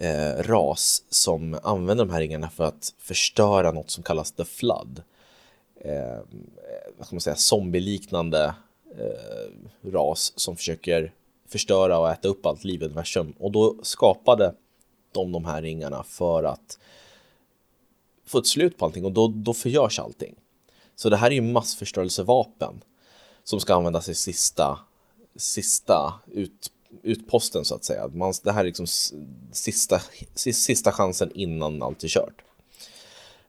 eh, 0.00 0.42
ras 0.42 1.04
som 1.08 1.58
använder 1.62 2.04
de 2.04 2.12
här 2.12 2.20
ringarna 2.20 2.50
för 2.50 2.64
att 2.64 2.94
förstöra 2.98 3.72
något 3.72 3.90
som 3.90 4.02
kallas 4.02 4.32
The 4.32 4.44
Flood. 4.44 5.02
Eh, 5.80 6.18
vad 6.98 7.06
ska 7.06 7.16
man 7.16 7.20
säga, 7.20 7.36
zombieliknande 7.36 8.54
eh, 8.98 9.90
ras 9.90 10.32
som 10.36 10.56
försöker 10.56 11.12
förstöra 11.48 11.98
och 11.98 12.10
äta 12.10 12.28
upp 12.28 12.46
allt 12.46 12.64
liv 12.64 12.82
i 12.82 12.84
universum. 12.84 13.34
Och 13.38 13.52
då 13.52 13.76
skapade 13.82 14.54
om 15.16 15.32
de 15.32 15.44
här 15.44 15.62
ringarna 15.62 16.02
för 16.02 16.44
att 16.44 16.78
få 18.26 18.38
ett 18.38 18.46
slut 18.46 18.78
på 18.78 18.84
allting 18.84 19.04
och 19.04 19.12
då, 19.12 19.28
då 19.28 19.54
förgörs 19.54 19.98
allting. 19.98 20.34
Så 20.96 21.08
det 21.10 21.16
här 21.16 21.30
är 21.30 21.34
ju 21.34 21.40
massförstörelsevapen 21.40 22.84
som 23.44 23.60
ska 23.60 23.74
användas 23.74 24.08
i 24.08 24.14
sista, 24.14 24.78
sista 25.36 26.14
ut, 26.32 26.70
utposten 27.02 27.64
så 27.64 27.74
att 27.74 27.84
säga. 27.84 28.08
Man, 28.08 28.34
det 28.42 28.52
här 28.52 28.60
är 28.60 28.64
liksom 28.64 28.86
sista, 29.52 30.00
sista 30.34 30.92
chansen 30.92 31.30
innan 31.34 31.82
allt 31.82 32.04
är 32.04 32.08
kört. 32.08 32.42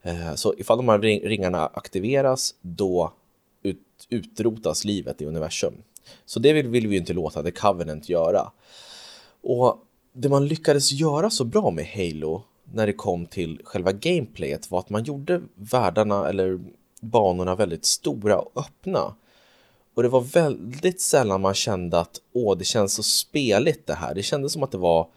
Eh, 0.02 0.36
så 0.36 0.54
ifall 0.58 0.78
de 0.78 0.90
här 0.90 1.00
ringarna 1.00 1.68
aktiveras 1.74 2.56
då 2.62 3.14
ut, 3.64 4.08
utrotas 4.10 4.86
livet 4.86 5.22
i 5.22 5.26
universum. 5.26 5.74
Så 6.26 6.40
det 6.40 6.54
vill, 6.54 6.68
vill 6.68 6.88
vi 6.88 6.94
ju 6.94 7.00
inte 7.00 7.14
låta 7.14 7.44
The 7.44 7.52
Covenant 7.52 8.10
göra. 8.10 8.52
Och 9.42 9.85
det 10.18 10.30
man 10.30 10.48
lyckades 10.48 10.92
göra 10.92 11.30
så 11.30 11.44
bra 11.44 11.72
med 11.72 11.86
Halo 11.86 12.44
när 12.74 12.88
det 12.88 12.94
kom 12.94 13.26
till 13.26 13.62
själva 13.64 13.92
gameplayet 13.92 14.72
var 14.72 14.80
att 14.80 14.90
man 14.90 15.04
gjorde 15.04 15.42
världarna 15.56 16.30
eller 16.30 16.60
banorna 17.02 17.56
väldigt 17.56 17.86
stora 17.86 18.40
och 18.40 18.52
öppna. 18.56 19.16
Och 19.94 20.04
det 20.04 20.10
var 20.10 20.22
väldigt 20.22 21.02
sällan 21.02 21.42
man 21.42 21.54
kände 21.54 22.00
att 22.00 22.22
åh, 22.34 22.58
det 22.58 22.64
känns 22.66 22.94
så 22.94 23.04
speligt 23.04 23.88
det 23.88 23.94
här. 23.94 24.16
Det 24.16 24.24
kändes 24.24 24.54
som 24.54 24.64
att 24.64 24.72
det 24.72 24.78
var 24.78 25.08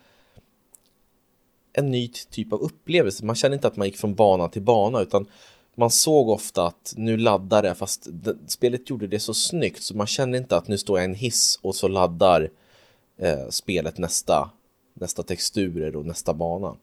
en 1.72 1.90
ny 1.90 2.08
typ 2.08 2.52
av 2.52 2.60
upplevelse. 2.60 3.24
Man 3.24 3.36
kände 3.36 3.54
inte 3.54 3.68
att 3.68 3.76
man 3.76 3.86
gick 3.86 3.96
från 3.96 4.14
bana 4.14 4.48
till 4.48 4.62
bana 4.62 5.00
utan 5.00 5.26
man 5.74 5.90
såg 5.90 6.28
ofta 6.28 6.66
att 6.66 6.94
nu 6.96 7.16
laddar 7.16 7.62
det 7.62 7.74
fast 7.74 8.06
det, 8.10 8.36
spelet 8.46 8.90
gjorde 8.90 9.06
det 9.06 9.20
så 9.20 9.34
snyggt 9.34 9.82
så 9.82 9.96
man 9.96 10.06
kände 10.06 10.38
inte 10.38 10.56
att 10.56 10.68
nu 10.68 10.78
står 10.78 10.98
jag 10.98 11.04
i 11.04 11.10
en 11.10 11.14
hiss 11.14 11.58
och 11.62 11.74
så 11.74 11.88
laddar 11.88 12.50
eh, 13.18 13.48
spelet 13.50 13.98
nästa, 13.98 14.50
nästa 15.00 15.22
texturer 15.22 15.96
och 15.96 16.06
nästa 16.06 16.34
bana. 16.34 16.76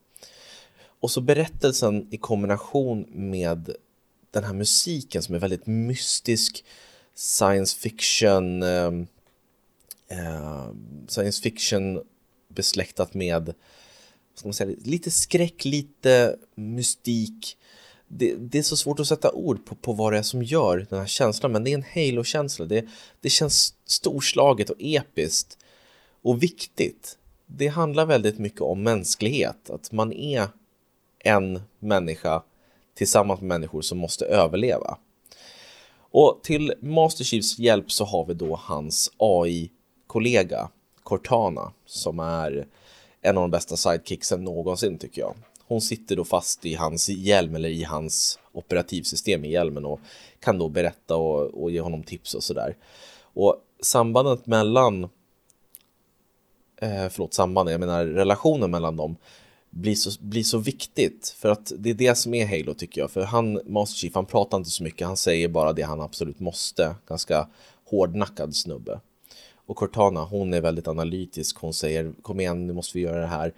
Och 0.99 1.11
så 1.11 1.21
berättelsen 1.21 2.07
i 2.11 2.17
kombination 2.17 3.05
med 3.09 3.75
den 4.31 4.43
här 4.43 4.53
musiken 4.53 5.23
som 5.23 5.35
är 5.35 5.39
väldigt 5.39 5.65
mystisk 5.65 6.65
science 7.15 7.79
fiction 7.79 8.63
eh, 8.63 8.91
eh, 10.07 10.67
science 11.07 11.41
fiction 11.41 12.01
besläktat 12.47 13.13
med 13.13 13.53
ska 14.35 14.47
man 14.47 14.53
säga, 14.53 14.75
lite 14.83 15.11
skräck, 15.11 15.65
lite 15.65 16.35
mystik. 16.55 17.57
Det, 18.07 18.35
det, 18.35 18.57
är 18.57 18.63
så 18.63 18.77
svårt 18.77 18.99
att 18.99 19.07
sätta 19.07 19.31
ord 19.31 19.65
på, 19.65 19.75
på 19.75 19.93
vad 19.93 20.13
det 20.13 20.19
är 20.19 20.23
som 20.23 20.43
gör 20.43 20.87
den 20.89 20.99
här 20.99 21.07
känslan, 21.07 21.51
men 21.51 21.63
det 21.63 21.71
är 21.71 21.75
en 21.75 21.83
Halo-känsla. 21.93 22.65
Det, 22.65 22.85
det 23.21 23.29
känns 23.29 23.73
storslaget 23.85 24.69
och 24.69 24.75
episkt 24.79 25.57
och 26.21 26.43
viktigt. 26.43 27.17
Det 27.45 27.67
handlar 27.67 28.05
väldigt 28.05 28.39
mycket 28.39 28.61
om 28.61 28.83
mänsklighet, 28.83 29.69
att 29.69 29.91
man 29.91 30.13
är 30.13 30.47
en 31.19 31.61
människa 31.79 32.43
tillsammans 32.93 33.41
med 33.41 33.47
människor 33.47 33.81
som 33.81 33.97
måste 33.97 34.25
överleva. 34.25 34.97
Och 35.97 36.39
till 36.43 36.73
Master 36.79 37.23
Chiefs 37.23 37.59
hjälp 37.59 37.91
så 37.91 38.05
har 38.05 38.25
vi 38.25 38.33
då 38.33 38.55
hans 38.55 39.11
AI-kollega 39.17 40.69
Cortana 41.03 41.71
som 41.85 42.19
är 42.19 42.67
en 43.21 43.37
av 43.37 43.41
de 43.41 43.51
bästa 43.51 43.77
sidekicksen 43.77 44.43
någonsin 44.43 44.97
tycker 44.97 45.21
jag. 45.21 45.35
Hon 45.67 45.81
sitter 45.81 46.15
då 46.15 46.25
fast 46.25 46.65
i 46.65 46.73
hans 46.75 47.09
hjälm 47.09 47.55
eller 47.55 47.69
i 47.69 47.83
hans 47.83 48.39
operativsystem 48.51 49.45
i 49.45 49.51
hjälmen 49.51 49.85
och 49.85 49.99
kan 50.39 50.57
då 50.57 50.69
berätta 50.69 51.15
och, 51.15 51.63
och 51.63 51.71
ge 51.71 51.81
honom 51.81 52.03
tips 52.03 52.33
och 52.33 52.43
sådär. 52.43 52.75
Och 53.21 53.55
sambandet 53.81 54.45
mellan, 54.45 55.09
eh, 56.77 57.09
förlåt 57.09 57.33
sambandet, 57.33 57.71
jag 57.71 57.79
menar 57.79 58.05
relationen 58.05 58.71
mellan 58.71 58.95
dem 58.95 59.17
blir 59.75 59.95
så, 59.95 60.11
blir 60.19 60.43
så 60.43 60.57
viktigt 60.57 61.35
för 61.37 61.49
att 61.49 61.71
det 61.77 61.89
är 61.89 61.93
det 61.93 62.15
som 62.15 62.33
är 62.33 62.47
Halo 62.47 62.73
tycker 62.73 63.01
jag. 63.01 63.11
För 63.11 63.21
han, 63.21 63.59
Master 63.65 63.97
Chief, 63.97 64.15
han 64.15 64.25
pratar 64.25 64.57
inte 64.57 64.69
så 64.69 64.83
mycket, 64.83 65.07
han 65.07 65.17
säger 65.17 65.47
bara 65.47 65.73
det 65.73 65.81
han 65.81 66.01
absolut 66.01 66.39
måste. 66.39 66.95
Ganska 67.07 67.47
hårdnackad 67.85 68.55
snubbe. 68.55 68.99
Och 69.65 69.75
Cortana, 69.75 70.23
hon 70.23 70.53
är 70.53 70.61
väldigt 70.61 70.87
analytisk. 70.87 71.57
Hon 71.57 71.73
säger 71.73 72.13
kom 72.21 72.39
igen, 72.39 72.67
nu 72.67 72.73
måste 72.73 72.97
vi 72.97 73.03
göra 73.03 73.19
det 73.19 73.27
här. 73.27 73.53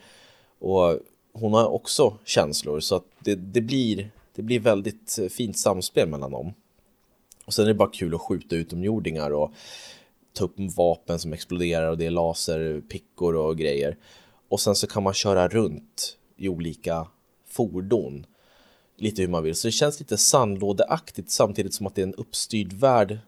Och 0.60 1.00
hon 1.34 1.54
har 1.54 1.68
också 1.68 2.18
känslor 2.26 2.80
så 2.80 2.96
att 2.96 3.06
det, 3.20 3.36
det, 3.36 3.62
blir, 3.62 4.12
det 4.36 4.42
blir 4.42 4.60
väldigt 4.60 5.20
fint 5.30 5.58
samspel 5.58 6.08
mellan 6.08 6.32
dem. 6.32 6.54
Och 7.46 7.54
sen 7.54 7.64
är 7.66 7.68
det 7.68 7.74
bara 7.74 7.90
kul 7.90 8.16
att 8.16 8.22
skjuta 8.22 8.56
utomjordingar 8.56 9.32
och 9.32 9.52
ta 10.38 10.46
upp 10.46 10.60
vapen 10.78 11.20
som 11.20 11.34
exploderar 11.34 11.90
och 11.90 11.98
det 11.98 12.06
är 12.06 12.12
laserpickor 12.12 13.36
och 13.36 13.58
grejer. 13.58 13.98
Och 14.50 14.62
sen 14.62 14.76
så 14.76 14.88
kan 14.88 15.04
man 15.04 15.14
köra 15.14 15.48
runt 15.48 16.18
i 16.38 16.50
olika 16.50 17.08
fordon 17.50 18.26
lite 18.98 19.22
hur 19.22 19.30
man 19.30 19.44
vill. 19.44 19.56
Så 19.56 19.68
det 19.68 19.72
känns 19.72 20.00
lite 20.00 20.18
sandlådeaktigt 20.18 21.32
samtidigt 21.32 21.74
som 21.74 21.88
att 21.88 21.96
det 21.96 22.02
är 22.02 22.08
en 22.08 22.14
uppstyrd 22.14 22.74
värld 22.74 23.20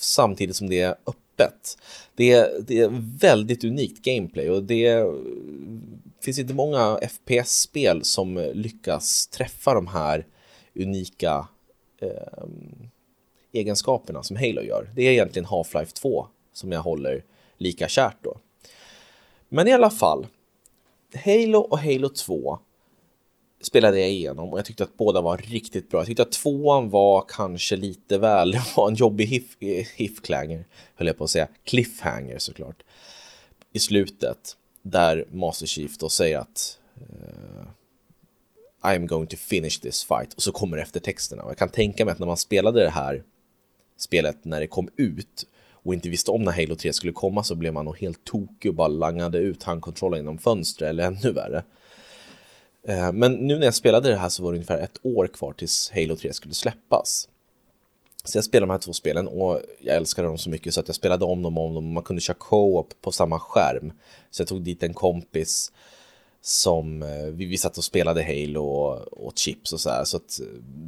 samtidigt 0.00 0.56
som 0.56 0.68
det 0.68 0.80
är 0.80 0.94
öppet. 1.06 1.78
Det 2.14 2.32
är, 2.32 2.60
det 2.66 2.80
är 2.80 3.18
väldigt 3.20 3.64
unikt 3.64 4.04
gameplay 4.04 4.50
och 4.50 4.62
det 4.62 5.06
finns 6.20 6.38
inte 6.38 6.54
många 6.54 6.98
FPS-spel 7.08 8.04
som 8.04 8.50
lyckas 8.54 9.26
träffa 9.26 9.74
de 9.74 9.86
här 9.86 10.26
unika 10.74 11.48
eh, 12.00 12.44
egenskaperna 13.52 14.22
som 14.22 14.36
Halo 14.36 14.62
gör. 14.62 14.90
Det 14.94 15.02
är 15.02 15.12
egentligen 15.12 15.46
Half-Life 15.46 15.94
2 15.94 16.26
som 16.52 16.72
jag 16.72 16.80
håller 16.80 17.24
lika 17.56 17.88
kärt 17.88 18.16
då. 18.20 18.38
Men 19.48 19.68
i 19.68 19.72
alla 19.72 19.90
fall, 19.90 20.26
Halo 21.24 21.58
och 21.58 21.78
Halo 21.78 22.08
2 22.08 22.58
spelade 23.60 24.00
jag 24.00 24.10
igenom 24.10 24.52
och 24.52 24.58
jag 24.58 24.64
tyckte 24.66 24.84
att 24.84 24.96
båda 24.96 25.20
var 25.20 25.36
riktigt 25.36 25.90
bra. 25.90 26.00
Jag 26.00 26.06
tyckte 26.06 26.22
att 26.22 26.32
tvåan 26.32 26.90
var 26.90 27.24
kanske 27.28 27.76
lite 27.76 28.18
väl, 28.18 28.50
det 28.52 28.62
var 28.76 28.88
en 28.88 28.94
jobbig 28.94 29.26
hiff, 29.26 29.56
hiffklanger, 29.96 30.64
höll 30.94 31.06
jag 31.06 31.18
på 31.18 31.24
att 31.24 31.30
säga, 31.30 31.48
cliffhanger 31.64 32.38
såklart, 32.38 32.82
i 33.72 33.78
slutet 33.78 34.56
där 34.82 35.24
Master 35.30 35.66
Chief 35.66 35.98
då 35.98 36.08
säger 36.08 36.38
att 36.38 36.78
eh, 36.96 37.60
uh, 37.60 37.66
I'm 38.82 39.06
going 39.06 39.26
to 39.26 39.36
finish 39.36 39.80
this 39.82 40.04
fight 40.04 40.34
och 40.34 40.42
så 40.42 40.52
kommer 40.52 40.78
eftertexterna 40.78 41.42
och 41.42 41.50
jag 41.50 41.58
kan 41.58 41.68
tänka 41.68 42.04
mig 42.04 42.12
att 42.12 42.18
när 42.18 42.26
man 42.26 42.36
spelade 42.36 42.82
det 42.82 42.90
här 42.90 43.22
spelet 43.96 44.44
när 44.44 44.60
det 44.60 44.66
kom 44.66 44.88
ut 44.96 45.46
och 45.82 45.94
inte 45.94 46.08
visste 46.08 46.30
om 46.30 46.42
när 46.42 46.52
Halo 46.52 46.74
3 46.76 46.92
skulle 46.92 47.12
komma 47.12 47.42
så 47.44 47.54
blev 47.54 47.72
man 47.72 47.84
nog 47.84 47.98
helt 47.98 48.24
tokig 48.24 48.70
och 48.70 48.74
bara 48.74 48.88
langade 48.88 49.38
ut 49.38 49.62
handkontrollen 49.62 50.20
genom 50.20 50.38
fönstret 50.38 50.90
eller 50.90 51.04
ännu 51.04 51.32
värre. 51.32 51.64
Eh, 52.88 53.12
men 53.12 53.32
nu 53.32 53.58
när 53.58 53.64
jag 53.64 53.74
spelade 53.74 54.08
det 54.08 54.16
här 54.16 54.28
så 54.28 54.42
var 54.42 54.52
det 54.52 54.56
ungefär 54.56 54.78
ett 54.78 54.98
år 55.02 55.26
kvar 55.26 55.52
tills 55.52 55.90
Halo 55.94 56.16
3 56.16 56.32
skulle 56.32 56.54
släppas. 56.54 57.28
Så 58.24 58.38
jag 58.38 58.44
spelade 58.44 58.66
de 58.66 58.70
här 58.70 58.78
två 58.78 58.92
spelen 58.92 59.28
och 59.28 59.60
jag 59.78 59.96
älskade 59.96 60.28
dem 60.28 60.38
så 60.38 60.50
mycket 60.50 60.74
så 60.74 60.80
att 60.80 60.88
jag 60.88 60.94
spelade 60.94 61.24
om 61.24 61.42
dem 61.42 61.58
och 61.58 61.64
om 61.64 61.74
dem 61.74 61.86
och 61.86 61.92
man 61.92 62.02
kunde 62.02 62.22
köra 62.22 62.36
co-op 62.38 62.94
på 63.00 63.12
samma 63.12 63.38
skärm. 63.40 63.92
Så 64.30 64.40
jag 64.40 64.48
tog 64.48 64.62
dit 64.62 64.82
en 64.82 64.94
kompis 64.94 65.72
som 66.40 67.02
eh, 67.02 67.26
vi, 67.32 67.44
vi 67.44 67.58
satt 67.58 67.78
och 67.78 67.84
spelade 67.84 68.22
Halo 68.22 68.64
och, 68.64 68.98
och 69.26 69.32
chips 69.38 69.72
och 69.72 69.80
så 69.80 69.90
här. 69.90 70.04
Så 70.04 70.16
att 70.16 70.40
eh, 70.40 70.46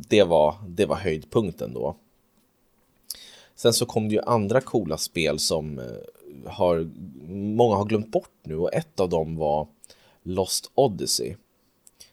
det 0.09 0.23
var, 0.23 0.55
det 0.69 0.87
var 0.87 0.97
höjdpunkten 0.97 1.75
då. 1.75 1.97
Sen 3.55 3.73
så 3.73 3.87
kom 3.87 4.09
det 4.09 4.15
ju 4.15 4.21
andra 4.21 4.61
coola 4.61 4.99
spel 4.99 5.39
som 5.39 5.79
eh, 5.79 5.85
har, 6.47 6.91
många 7.29 7.77
har 7.77 7.85
glömt 7.85 8.13
bort 8.13 8.33
nu 8.43 8.57
och 8.57 8.75
ett 8.75 9.01
av 9.01 9.09
dem 9.09 9.37
var 9.37 9.69
Lost 10.23 10.71
Odyssey 10.75 11.37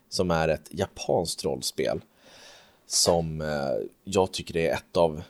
som 0.10 0.32
är 0.32 0.48
ett 0.48 0.68
japanskt 0.72 1.44
rollspel 1.44 2.02
som 2.88 3.42
eh, 3.42 3.88
jag 4.04 4.34
tycker 4.34 4.58
är 4.58 4.74
ett 4.74 4.98
av, 4.98 5.22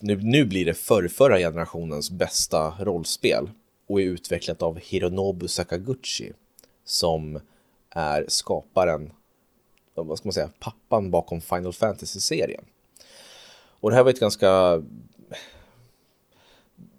nu, 0.00 0.16
nu 0.22 0.44
blir 0.44 0.64
det 0.64 0.74
förrförra 0.74 1.38
generationens 1.38 2.10
bästa 2.10 2.74
rollspel 2.80 3.50
och 3.86 4.00
är 4.00 4.04
utvecklat 4.04 4.62
av 4.62 4.78
Hironobu 4.78 5.48
Sakaguchi 5.48 6.32
som 6.84 7.40
är 7.90 8.24
skaparen, 8.28 9.12
vad 9.94 10.18
ska 10.18 10.26
man 10.26 10.32
säga, 10.32 10.50
pappan 10.58 11.10
bakom 11.10 11.40
Final 11.40 11.72
Fantasy-serien. 11.72 12.64
Och 13.80 13.90
det 13.90 13.96
här 13.96 14.02
var 14.02 14.10
ett 14.10 14.20
ganska 14.20 14.82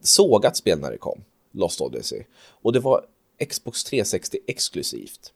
sågat 0.06 0.58
spel 0.58 0.80
när 0.80 0.92
det 0.92 0.98
kom, 0.98 1.24
Lost 1.52 1.82
Odyssey. 1.82 2.24
Och 2.62 2.74
det 2.74 2.80
var 2.80 3.06
Xbox 3.50 3.84
360 3.84 4.38
exklusivt. 4.48 5.34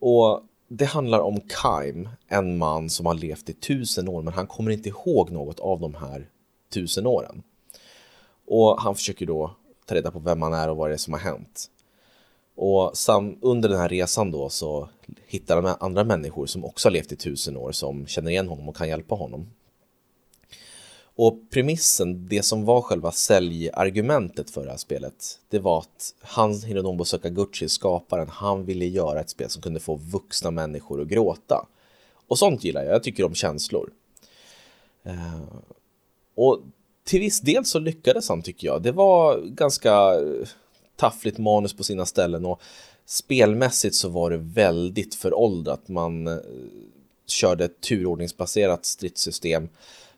Och 0.00 0.42
det 0.68 0.84
handlar 0.84 1.20
om 1.20 1.40
Kaim, 1.40 2.08
en 2.28 2.58
man 2.58 2.90
som 2.90 3.06
har 3.06 3.14
levt 3.14 3.48
i 3.48 3.52
tusen 3.52 4.08
år 4.08 4.22
men 4.22 4.34
han 4.34 4.46
kommer 4.46 4.70
inte 4.70 4.88
ihåg 4.88 5.30
något 5.30 5.60
av 5.60 5.80
de 5.80 5.94
här 5.94 6.28
tusen 6.72 7.06
åren. 7.06 7.42
Och 8.46 8.80
han 8.80 8.94
försöker 8.94 9.26
då 9.26 9.50
ta 9.86 9.94
reda 9.94 10.10
på 10.10 10.18
vem 10.18 10.42
han 10.42 10.54
är 10.54 10.68
och 10.68 10.76
vad 10.76 10.90
det 10.90 10.94
är 10.94 10.98
som 10.98 11.12
har 11.12 11.20
hänt. 11.20 11.70
Och 12.56 12.96
sam, 12.96 13.38
under 13.40 13.68
den 13.68 13.78
här 13.78 13.88
resan 13.88 14.30
då 14.30 14.48
så 14.48 14.88
hittar 15.26 15.62
han 15.62 15.76
andra 15.80 16.04
människor 16.04 16.46
som 16.46 16.64
också 16.64 16.88
har 16.88 16.92
levt 16.92 17.12
i 17.12 17.16
tusen 17.16 17.56
år 17.56 17.72
som 17.72 18.06
känner 18.06 18.30
igen 18.30 18.48
honom 18.48 18.68
och 18.68 18.76
kan 18.76 18.88
hjälpa 18.88 19.14
honom. 19.14 19.50
Och 21.18 21.50
premissen, 21.50 22.28
det 22.28 22.42
som 22.42 22.64
var 22.64 22.80
själva 22.80 23.12
säljargumentet 23.12 24.50
för 24.50 24.64
det 24.64 24.70
här 24.70 24.76
spelet, 24.76 25.38
det 25.48 25.58
var 25.58 25.78
att 25.78 26.14
han, 26.20 26.60
Hironobu 26.62 27.04
Sakaguchi, 27.04 27.68
skaparen, 27.68 28.28
han 28.28 28.64
ville 28.64 28.86
göra 28.86 29.20
ett 29.20 29.30
spel 29.30 29.50
som 29.50 29.62
kunde 29.62 29.80
få 29.80 29.96
vuxna 29.96 30.50
människor 30.50 31.00
att 31.00 31.08
gråta. 31.08 31.66
Och 32.28 32.38
sånt 32.38 32.64
gillar 32.64 32.82
jag, 32.82 32.94
jag 32.94 33.02
tycker 33.02 33.24
om 33.24 33.34
känslor. 33.34 33.90
Eh, 35.04 35.42
och 36.34 36.60
till 37.04 37.20
viss 37.20 37.40
del 37.40 37.64
så 37.64 37.78
lyckades 37.78 38.28
han 38.28 38.42
tycker 38.42 38.66
jag. 38.66 38.82
Det 38.82 38.92
var 38.92 39.40
ganska 39.40 39.92
eh, 40.14 40.48
taffligt 40.96 41.38
manus 41.38 41.76
på 41.76 41.84
sina 41.84 42.06
ställen 42.06 42.46
och 42.46 42.60
spelmässigt 43.06 43.94
så 43.94 44.08
var 44.08 44.30
det 44.30 44.36
väldigt 44.36 45.14
föråldrat. 45.14 45.88
Man 45.88 46.26
eh, 46.26 46.38
körde 47.26 47.64
ett 47.64 47.80
turordningsbaserat 47.80 48.84
stridssystem 48.84 49.68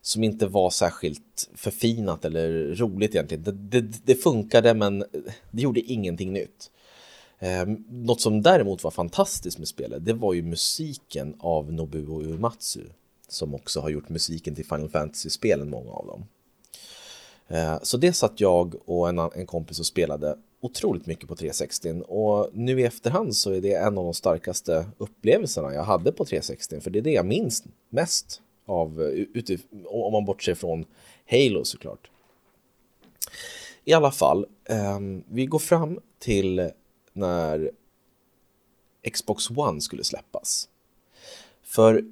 som 0.02 0.24
inte 0.24 0.46
var 0.46 0.70
särskilt 0.70 1.50
förfinat 1.54 2.24
eller 2.24 2.74
roligt 2.74 3.14
egentligen. 3.14 3.44
Det, 3.44 3.52
det, 3.52 4.06
det 4.06 4.14
funkade 4.14 4.74
men 4.74 5.04
det 5.50 5.62
gjorde 5.62 5.80
ingenting 5.80 6.32
nytt. 6.32 6.70
Eh, 7.38 7.66
något 7.90 8.20
som 8.20 8.42
däremot 8.42 8.84
var 8.84 8.90
fantastiskt 8.90 9.58
med 9.58 9.68
spelet, 9.68 10.04
det 10.04 10.12
var 10.12 10.34
ju 10.34 10.42
musiken 10.42 11.34
av 11.38 11.72
Nobuo 11.72 12.22
Uematsu 12.22 12.84
som 13.28 13.54
också 13.54 13.80
har 13.80 13.88
gjort 13.88 14.08
musiken 14.08 14.54
till 14.54 14.64
Final 14.64 14.88
Fantasy-spelen, 14.88 15.70
många 15.70 15.92
av 15.92 16.06
dem. 16.06 16.26
Eh, 17.48 17.78
så 17.82 17.96
det 17.96 18.12
satt 18.12 18.40
jag 18.40 18.74
och 18.88 19.08
en, 19.08 19.18
en 19.18 19.46
kompis 19.46 19.78
och 19.78 19.86
spelade 19.86 20.36
otroligt 20.60 21.06
mycket 21.06 21.28
på 21.28 21.36
360 21.36 22.02
och 22.08 22.50
nu 22.52 22.80
i 22.80 22.84
efterhand 22.84 23.36
så 23.36 23.52
är 23.52 23.60
det 23.60 23.74
en 23.74 23.98
av 23.98 24.04
de 24.04 24.14
starkaste 24.14 24.86
upplevelserna 24.98 25.74
jag 25.74 25.84
hade 25.84 26.12
på 26.12 26.24
360 26.24 26.80
för 26.80 26.90
det 26.90 26.98
är 26.98 27.02
det 27.02 27.12
jag 27.12 27.26
minns 27.26 27.64
mest 27.88 28.42
av, 28.68 29.02
eh, 29.02 29.24
utif- 29.34 29.86
om 29.86 30.12
man 30.12 30.24
bortser 30.24 30.54
från 30.54 30.84
Halo 31.30 31.64
såklart. 31.64 32.10
I 33.84 33.92
alla 33.92 34.10
fall, 34.10 34.46
eh, 34.64 34.98
vi 35.28 35.46
går 35.46 35.58
fram 35.58 36.00
till 36.18 36.70
när 37.12 37.70
Xbox 39.12 39.50
One 39.50 39.80
skulle 39.80 40.04
släppas. 40.04 40.68
För 41.62 42.04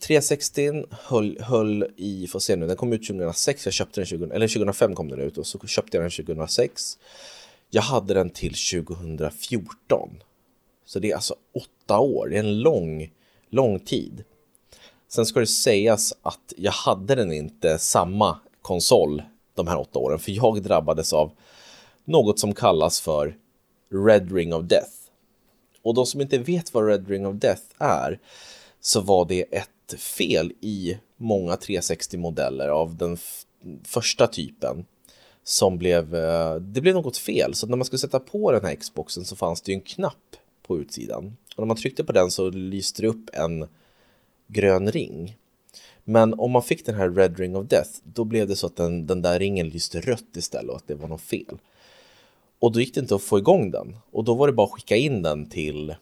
360 0.00 0.84
höll, 0.90 1.38
höll 1.40 1.86
i, 1.96 2.26
får 2.26 2.38
se 2.38 2.56
nu, 2.56 2.66
den 2.66 2.76
kom 2.76 2.92
ut 2.92 3.06
2006, 3.06 3.66
jag 3.66 3.74
köpte 3.74 4.00
den 4.00 4.06
20, 4.06 4.30
eller 4.32 4.48
2005 4.48 4.94
kom 4.94 5.08
den 5.08 5.20
ut 5.20 5.38
och 5.38 5.46
så 5.46 5.58
köpte 5.58 5.96
jag 5.96 6.04
den 6.04 6.10
2006. 6.10 6.98
Jag 7.70 7.82
hade 7.82 8.14
den 8.14 8.30
till 8.30 8.54
2014. 8.54 10.22
Så 10.84 10.98
det 10.98 11.10
är 11.10 11.14
alltså 11.14 11.34
åtta 11.54 11.98
år, 11.98 12.28
det 12.28 12.36
är 12.36 12.40
en 12.40 12.60
lång, 12.60 13.10
lång 13.50 13.80
tid. 13.80 14.24
Sen 15.12 15.26
ska 15.26 15.40
det 15.40 15.46
sägas 15.46 16.12
att 16.22 16.52
jag 16.56 16.72
hade 16.72 17.14
den 17.14 17.32
inte 17.32 17.78
samma 17.78 18.38
konsol 18.62 19.22
de 19.54 19.66
här 19.66 19.78
åtta 19.78 19.98
åren, 19.98 20.18
för 20.18 20.32
jag 20.32 20.62
drabbades 20.62 21.12
av 21.12 21.32
något 22.04 22.38
som 22.38 22.54
kallas 22.54 23.00
för 23.00 23.36
Red 24.06 24.32
Ring 24.32 24.54
of 24.54 24.64
Death. 24.64 24.92
Och 25.82 25.94
de 25.94 26.06
som 26.06 26.20
inte 26.20 26.38
vet 26.38 26.74
vad 26.74 26.86
Red 26.86 27.08
Ring 27.08 27.26
of 27.26 27.36
Death 27.36 27.62
är, 27.78 28.18
så 28.80 29.00
var 29.00 29.24
det 29.24 29.42
ett 29.42 30.00
fel 30.00 30.52
i 30.60 30.98
många 31.16 31.54
360-modeller 31.54 32.68
av 32.68 32.96
den 32.96 33.18
första 33.84 34.26
typen 34.26 34.84
som 35.42 35.78
blev, 35.78 36.14
eh, 36.14 36.54
det 36.54 36.80
blev 36.80 36.94
något 36.94 37.16
fel. 37.16 37.54
Så 37.54 37.66
när 37.66 37.76
man 37.76 37.84
skulle 37.84 37.98
sätta 37.98 38.20
på 38.20 38.52
den 38.52 38.64
här 38.64 38.74
Xboxen 38.74 39.24
så 39.24 39.36
fanns 39.36 39.62
det 39.62 39.72
ju 39.72 39.76
en 39.76 39.80
knapp 39.80 40.36
på 40.66 40.78
utsidan. 40.78 41.36
Och 41.56 41.58
när 41.58 41.66
man 41.66 41.76
tryckte 41.76 42.04
på 42.04 42.12
den 42.12 42.30
så 42.30 42.50
lyste 42.50 43.02
det 43.02 43.08
upp 43.08 43.30
en 43.32 43.68
grön 44.52 44.92
ring. 44.92 45.36
Men 46.04 46.34
om 46.34 46.50
man 46.50 46.62
fick 46.62 46.86
den 46.86 46.94
här 46.94 47.10
Red 47.10 47.38
Ring 47.38 47.56
of 47.56 47.66
Death, 47.66 47.90
då 48.04 48.24
blev 48.24 48.48
det 48.48 48.56
så 48.56 48.66
att 48.66 48.76
den, 48.76 49.06
den 49.06 49.22
där 49.22 49.38
ringen 49.38 49.68
lyste 49.68 50.00
rött 50.00 50.36
istället 50.36 50.70
och 50.70 50.76
att 50.76 50.88
det 50.88 50.94
var 50.94 51.08
något 51.08 51.20
fel. 51.20 51.58
Och 52.58 52.72
då 52.72 52.80
gick 52.80 52.94
det 52.94 53.00
inte 53.00 53.14
att 53.14 53.22
få 53.22 53.38
igång 53.38 53.70
den. 53.70 53.96
Och 54.10 54.24
då 54.24 54.34
var 54.34 54.46
det 54.46 54.52
bara 54.52 54.64
att 54.64 54.72
skicka 54.72 54.96
in 54.96 55.22
den 55.22 55.48
till 55.48 55.94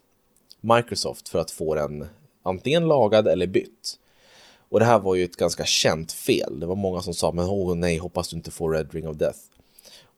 Microsoft 0.61 1.29
för 1.29 1.39
att 1.39 1.51
få 1.51 1.75
den 1.75 2.07
antingen 2.43 2.89
lagad 2.89 3.29
eller 3.29 3.47
bytt. 3.47 3.99
Och 4.69 4.81
det 4.81 4.87
här 4.87 4.99
var 4.99 5.15
ju 5.15 5.25
ett 5.25 5.37
ganska 5.37 5.65
känt 5.65 6.13
fel. 6.13 6.61
Det 6.61 6.67
var 6.67 6.77
många 6.77 7.01
som 7.01 7.15
sa, 7.15 7.33
men 7.33 7.45
åh 7.45 7.75
nej, 7.75 7.97
hoppas 7.97 8.29
du 8.29 8.37
inte 8.37 8.51
får 8.51 8.71
Red 8.71 8.95
Ring 8.95 9.09
of 9.09 9.17
Death. 9.17 9.39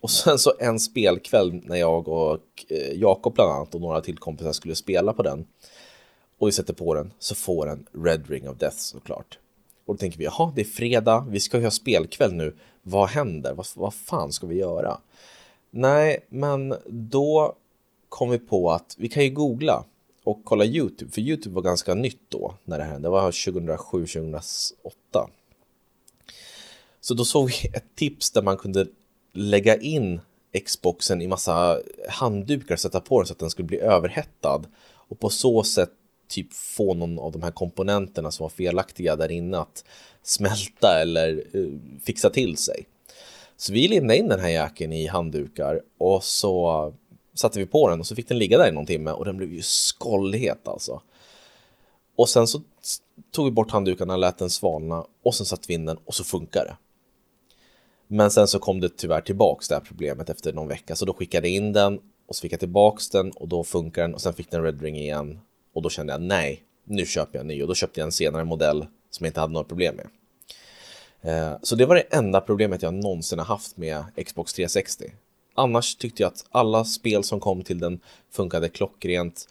Och 0.01 0.11
sen 0.11 0.39
så 0.39 0.53
en 0.59 0.81
spelkväll 0.81 1.61
när 1.65 1.77
jag 1.77 2.09
och 2.09 2.65
eh, 2.69 2.93
Jakob 2.93 3.35
bland 3.35 3.51
annat 3.51 3.75
och 3.75 3.81
några 3.81 4.01
till 4.01 4.19
kompisar 4.19 4.53
skulle 4.53 4.75
spela 4.75 5.13
på 5.13 5.23
den 5.23 5.47
och 6.41 6.49
vi 6.49 6.53
sätter 6.53 6.75
på 6.75 6.95
den 6.95 7.13
så 7.19 7.35
får 7.35 7.67
den 7.67 7.87
Red 7.93 8.31
Ring 8.31 8.49
of 8.49 8.59
Death 8.59 8.77
såklart. 8.77 9.39
Och 9.85 9.95
då 9.95 9.99
tänker 9.99 10.19
vi, 10.19 10.25
jaha, 10.25 10.53
det 10.55 10.61
är 10.61 10.65
fredag, 10.65 11.27
vi 11.29 11.41
ska 11.41 11.59
ju 11.59 11.65
ha 11.65 11.71
spelkväll 11.71 12.33
nu. 12.33 12.57
Vad 12.83 13.09
händer? 13.09 13.55
Vad, 13.55 13.67
vad 13.75 13.95
fan 13.95 14.33
ska 14.33 14.47
vi 14.47 14.57
göra? 14.57 14.99
Nej, 15.71 16.27
men 16.29 16.75
då 16.87 17.57
kom 18.09 18.31
vi 18.31 18.39
på 18.39 18.71
att 18.71 18.95
vi 18.99 19.09
kan 19.09 19.25
ju 19.25 19.31
googla 19.31 19.85
och 20.25 20.41
kolla 20.45 20.65
Youtube, 20.65 21.11
för 21.11 21.21
Youtube 21.21 21.55
var 21.55 21.63
ganska 21.63 21.95
nytt 21.95 22.23
då 22.29 22.55
när 22.65 22.79
det 22.79 22.85
hände. 22.85 23.09
Det 23.09 23.11
var 23.11 23.31
2007-2008. 23.31 24.43
Så 27.01 27.15
då 27.15 27.25
såg 27.25 27.47
vi 27.47 27.69
ett 27.77 27.95
tips 27.95 28.31
där 28.31 28.43
man 28.43 28.57
kunde 28.57 28.87
lägga 29.33 29.77
in 29.77 30.21
Xboxen 30.65 31.23
i 31.23 31.27
massa 31.27 31.81
handdukar 32.09 32.75
och 32.75 32.81
sätta 32.81 33.01
på 33.01 33.21
den 33.21 33.27
så 33.27 33.33
att 33.33 33.39
den 33.39 33.51
skulle 33.51 33.69
bli 33.69 33.79
överhettad 33.79 34.63
och 34.83 35.21
på 35.21 35.31
så 35.31 35.63
sätt 35.63 35.91
typ 36.31 36.53
få 36.53 36.95
någon 36.95 37.19
av 37.19 37.33
de 37.33 37.43
här 37.43 37.51
komponenterna 37.51 38.31
som 38.31 38.45
var 38.45 38.51
felaktiga 38.51 39.17
där 39.17 39.31
inne 39.31 39.59
att 39.59 39.85
smälta 40.23 41.01
eller 41.03 41.57
uh, 41.57 41.79
fixa 42.03 42.31
till 42.31 42.57
sig. 42.57 42.87
Så 43.57 43.73
vi 43.73 43.89
lindade 43.89 44.19
in 44.19 44.29
den 44.29 44.41
här 44.41 44.49
jäkeln 44.49 44.93
i 44.93 45.07
handdukar 45.07 45.81
och 45.99 46.25
så 46.25 46.93
satte 47.35 47.59
vi 47.59 47.67
på 47.67 47.89
den 47.89 48.01
och 48.01 48.07
så 48.07 48.17
fick 48.17 48.29
den 48.29 48.39
ligga 48.39 48.59
där 48.59 48.69
i 48.69 48.73
någon 48.73 48.87
timme 48.87 49.11
och 49.11 49.25
den 49.25 49.37
blev 49.37 49.53
ju 49.53 49.63
skållhet 49.63 50.69
alltså. 50.69 51.03
Och 52.17 52.29
sen 52.29 52.47
så 52.47 52.63
tog 53.31 53.45
vi 53.45 53.51
bort 53.51 53.71
handdukarna, 53.71 54.17
lät 54.17 54.39
den 54.39 54.51
svalna 54.51 55.05
och 55.23 55.35
sen 55.35 55.47
satte 55.47 55.65
vi 55.69 55.75
in 55.75 55.87
den 55.87 55.99
och 56.05 56.15
så 56.15 56.25
funkar 56.25 56.65
det. 56.65 56.77
Men 58.07 58.31
sen 58.31 58.49
så 58.49 58.59
kom 58.59 58.81
det 58.81 58.97
tyvärr 58.97 59.21
tillbaks 59.21 59.69
det 59.69 59.75
här 59.75 59.83
problemet 59.83 60.31
efter 60.31 60.53
någon 60.53 60.69
vecka 60.69 60.97
så 60.97 61.05
då 61.05 61.15
skickade 61.15 61.49
jag 61.49 61.57
in 61.57 61.73
den 61.73 62.01
och 62.27 62.37
så 62.37 62.41
fick 62.41 62.53
jag 62.53 62.61
tillbaks 62.61 63.11
den 63.11 63.31
och 63.31 63.49
då 63.49 63.65
funkar 63.65 64.03
den 64.03 64.15
och 64.15 64.21
sen 64.21 64.35
fick 64.35 64.51
den 64.51 64.63
Red 64.63 64.83
Ring 64.83 64.97
igen 64.97 65.41
och 65.73 65.83
då 65.83 65.91
kände 65.91 66.13
jag 66.13 66.23
nej, 66.23 66.65
nu 66.85 67.07
köper 67.07 67.39
jag 67.39 67.41
en 67.41 67.47
ny 67.47 67.63
och 67.63 67.69
då 67.69 67.75
köpte 67.75 68.01
jag 68.01 68.07
en 68.07 68.13
senare 68.13 68.45
modell 68.45 68.87
som 69.11 69.25
jag 69.25 69.31
inte 69.31 69.41
hade 69.41 69.53
några 69.53 69.69
problem 69.69 69.97
med. 69.97 70.07
Eh, 71.23 71.59
så 71.63 71.77
det 71.77 71.87
var 71.87 71.95
det 71.95 72.01
enda 72.01 72.41
problemet 72.41 72.83
jag 72.83 72.95
någonsin 72.95 73.39
har 73.39 73.47
haft 73.47 73.77
med 73.77 74.05
Xbox 74.27 74.53
360. 74.53 75.13
Annars 75.55 75.97
tyckte 75.97 76.23
jag 76.23 76.29
att 76.29 76.45
alla 76.51 76.85
spel 76.85 77.25
som 77.25 77.41
kom 77.41 77.63
till 77.63 77.79
den 77.79 78.01
funkade 78.31 78.69
klockrent. 78.69 79.49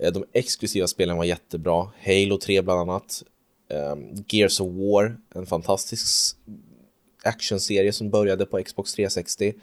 Eh, 0.00 0.12
de 0.12 0.24
exklusiva 0.32 0.86
spelen 0.86 1.16
var 1.16 1.24
jättebra. 1.24 1.88
Halo 2.06 2.38
3 2.38 2.62
bland 2.62 2.80
annat. 2.80 3.22
Eh, 3.68 3.96
Gears 4.28 4.60
of 4.60 4.68
War, 4.72 5.16
en 5.34 5.46
fantastisk 5.46 6.36
actionserie 7.22 7.92
som 7.92 8.10
började 8.10 8.46
på 8.46 8.62
Xbox 8.62 8.94
360. 8.94 9.54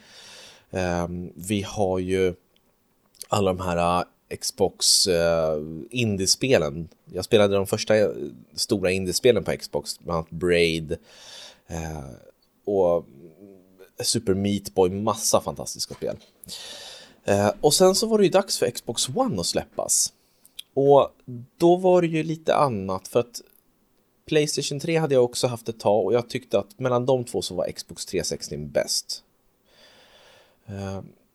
Vi 1.35 1.61
har 1.61 1.99
ju 1.99 2.33
alla 3.27 3.53
de 3.53 3.59
här 3.59 4.05
Xbox 4.29 4.77
Xbox 4.77 5.07
indiespelen. 5.89 6.89
Jag 7.13 7.25
spelade 7.25 7.55
de 7.55 7.67
första 7.67 7.97
eh, 7.97 8.09
stora 8.55 8.91
indiespelen 8.91 9.43
på 9.43 9.51
Xbox, 9.57 9.99
bland 9.99 10.17
annat 10.17 10.29
Braid, 10.29 10.91
uh, 11.71 12.09
och 12.65 13.05
Super 13.99 14.33
Meat 14.33 14.73
Boy, 14.73 14.89
massa 14.89 15.41
fantastiska 15.41 15.95
spel. 15.95 16.17
Uh, 17.29 17.51
och 17.61 17.73
sen 17.73 17.95
så 17.95 18.07
var 18.07 18.17
det 18.17 18.23
ju 18.23 18.29
dags 18.29 18.59
för 18.59 18.69
Xbox 18.69 19.09
One 19.09 19.39
att 19.39 19.45
släppas. 19.45 20.13
Och 20.73 21.09
då 21.57 21.75
var 21.75 22.01
det 22.01 22.07
ju 22.07 22.23
lite 22.23 22.55
annat 22.55 23.07
för 23.07 23.19
att 23.19 23.41
Playstation 24.25 24.79
3 24.79 24.97
hade 24.97 25.15
jag 25.15 25.23
också 25.23 25.47
haft 25.47 25.69
ett 25.69 25.79
tag 25.79 26.05
och 26.05 26.13
jag 26.13 26.29
tyckte 26.29 26.59
att 26.59 26.79
mellan 26.79 27.05
de 27.05 27.23
två 27.23 27.41
så 27.41 27.55
var 27.55 27.71
Xbox 27.71 28.05
360 28.05 28.57
bäst. 28.57 29.23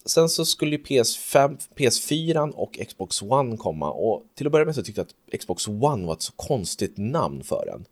Sen 0.05 0.29
så 0.29 0.45
skulle 0.45 0.77
ju 0.77 0.83
PS5, 0.83 1.61
PS4 1.77 2.51
och 2.51 2.79
Xbox 2.89 3.23
One 3.23 3.57
komma 3.57 3.91
och 3.91 4.23
till 4.35 4.47
att 4.47 4.53
börja 4.53 4.67
med 4.67 4.75
så 4.75 4.83
tyckte 4.83 5.01
jag 5.01 5.07
att 5.35 5.41
Xbox 5.41 5.69
One 5.69 6.07
var 6.07 6.13
ett 6.13 6.23
så 6.23 6.33
konstigt 6.33 6.97
namn 6.97 7.45
för 7.45 7.67
den. 7.67 7.85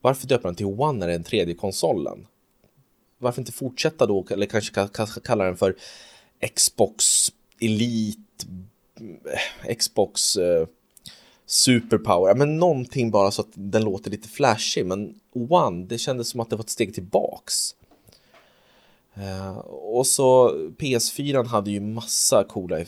Varför 0.00 0.26
döpa 0.26 0.48
den 0.48 0.54
till 0.54 0.66
One 0.66 0.98
när 0.98 1.06
det 1.06 1.12
är 1.12 1.18
den 1.18 1.24
tredje 1.24 1.54
konsolen? 1.54 2.26
Varför 3.18 3.40
inte 3.40 3.52
fortsätta 3.52 4.06
då, 4.06 4.26
eller 4.30 4.46
kanske 4.46 5.20
kalla 5.24 5.44
den 5.44 5.56
för 5.56 5.76
Xbox 6.54 7.32
Elite, 7.60 8.46
eh, 9.64 9.76
Xbox 9.76 10.36
eh, 10.36 10.66
Superpower, 11.46 12.34
men 12.34 12.56
någonting 12.56 13.10
bara 13.10 13.30
så 13.30 13.42
att 13.42 13.50
den 13.54 13.84
låter 13.84 14.10
lite 14.10 14.28
flashig. 14.28 14.86
Men 14.86 15.20
One, 15.32 15.86
det 15.86 15.98
kändes 15.98 16.28
som 16.28 16.40
att 16.40 16.50
det 16.50 16.56
var 16.56 16.64
ett 16.64 16.70
steg 16.70 16.94
tillbaks. 16.94 17.74
Uh, 19.18 19.58
och 19.68 20.06
så 20.06 20.50
PS4 20.78 21.44
hade 21.44 21.70
ju 21.70 21.80
massa 21.80 22.44
coola 22.44 22.78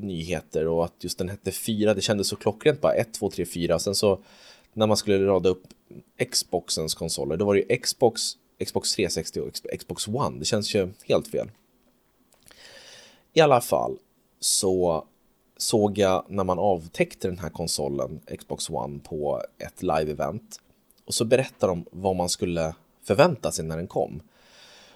nyheter 0.00 0.66
och 0.68 0.84
att 0.84 0.94
just 1.00 1.18
den 1.18 1.28
hette 1.28 1.52
4, 1.52 1.94
det 1.94 2.00
kändes 2.00 2.28
så 2.28 2.36
klockrent 2.36 2.80
bara 2.80 2.94
1, 2.94 3.14
2, 3.14 3.30
3, 3.30 3.46
4. 3.46 3.78
Sen 3.78 3.94
så 3.94 4.18
när 4.72 4.86
man 4.86 4.96
skulle 4.96 5.26
rada 5.26 5.48
upp 5.48 5.62
Xboxens 6.30 6.94
konsoler, 6.94 7.36
då 7.36 7.44
var 7.44 7.54
det 7.54 7.60
ju 7.60 7.76
Xbox, 7.76 8.22
Xbox 8.64 8.94
360 8.94 9.40
och 9.40 9.78
Xbox 9.78 10.08
One. 10.08 10.38
Det 10.38 10.44
känns 10.44 10.74
ju 10.74 10.88
helt 11.04 11.28
fel. 11.28 11.50
I 13.32 13.40
alla 13.40 13.60
fall 13.60 13.98
så 14.40 15.04
såg 15.56 15.98
jag 15.98 16.24
när 16.28 16.44
man 16.44 16.58
avtäckte 16.58 17.28
den 17.28 17.38
här 17.38 17.48
konsolen, 17.48 18.20
Xbox 18.38 18.70
One, 18.70 18.98
på 18.98 19.42
ett 19.58 19.82
live-event. 19.82 20.60
Och 21.04 21.14
så 21.14 21.24
berättade 21.24 21.72
de 21.72 21.86
vad 21.90 22.16
man 22.16 22.28
skulle 22.28 22.74
förvänta 23.02 23.52
sig 23.52 23.64
när 23.64 23.76
den 23.76 23.86
kom. 23.86 24.22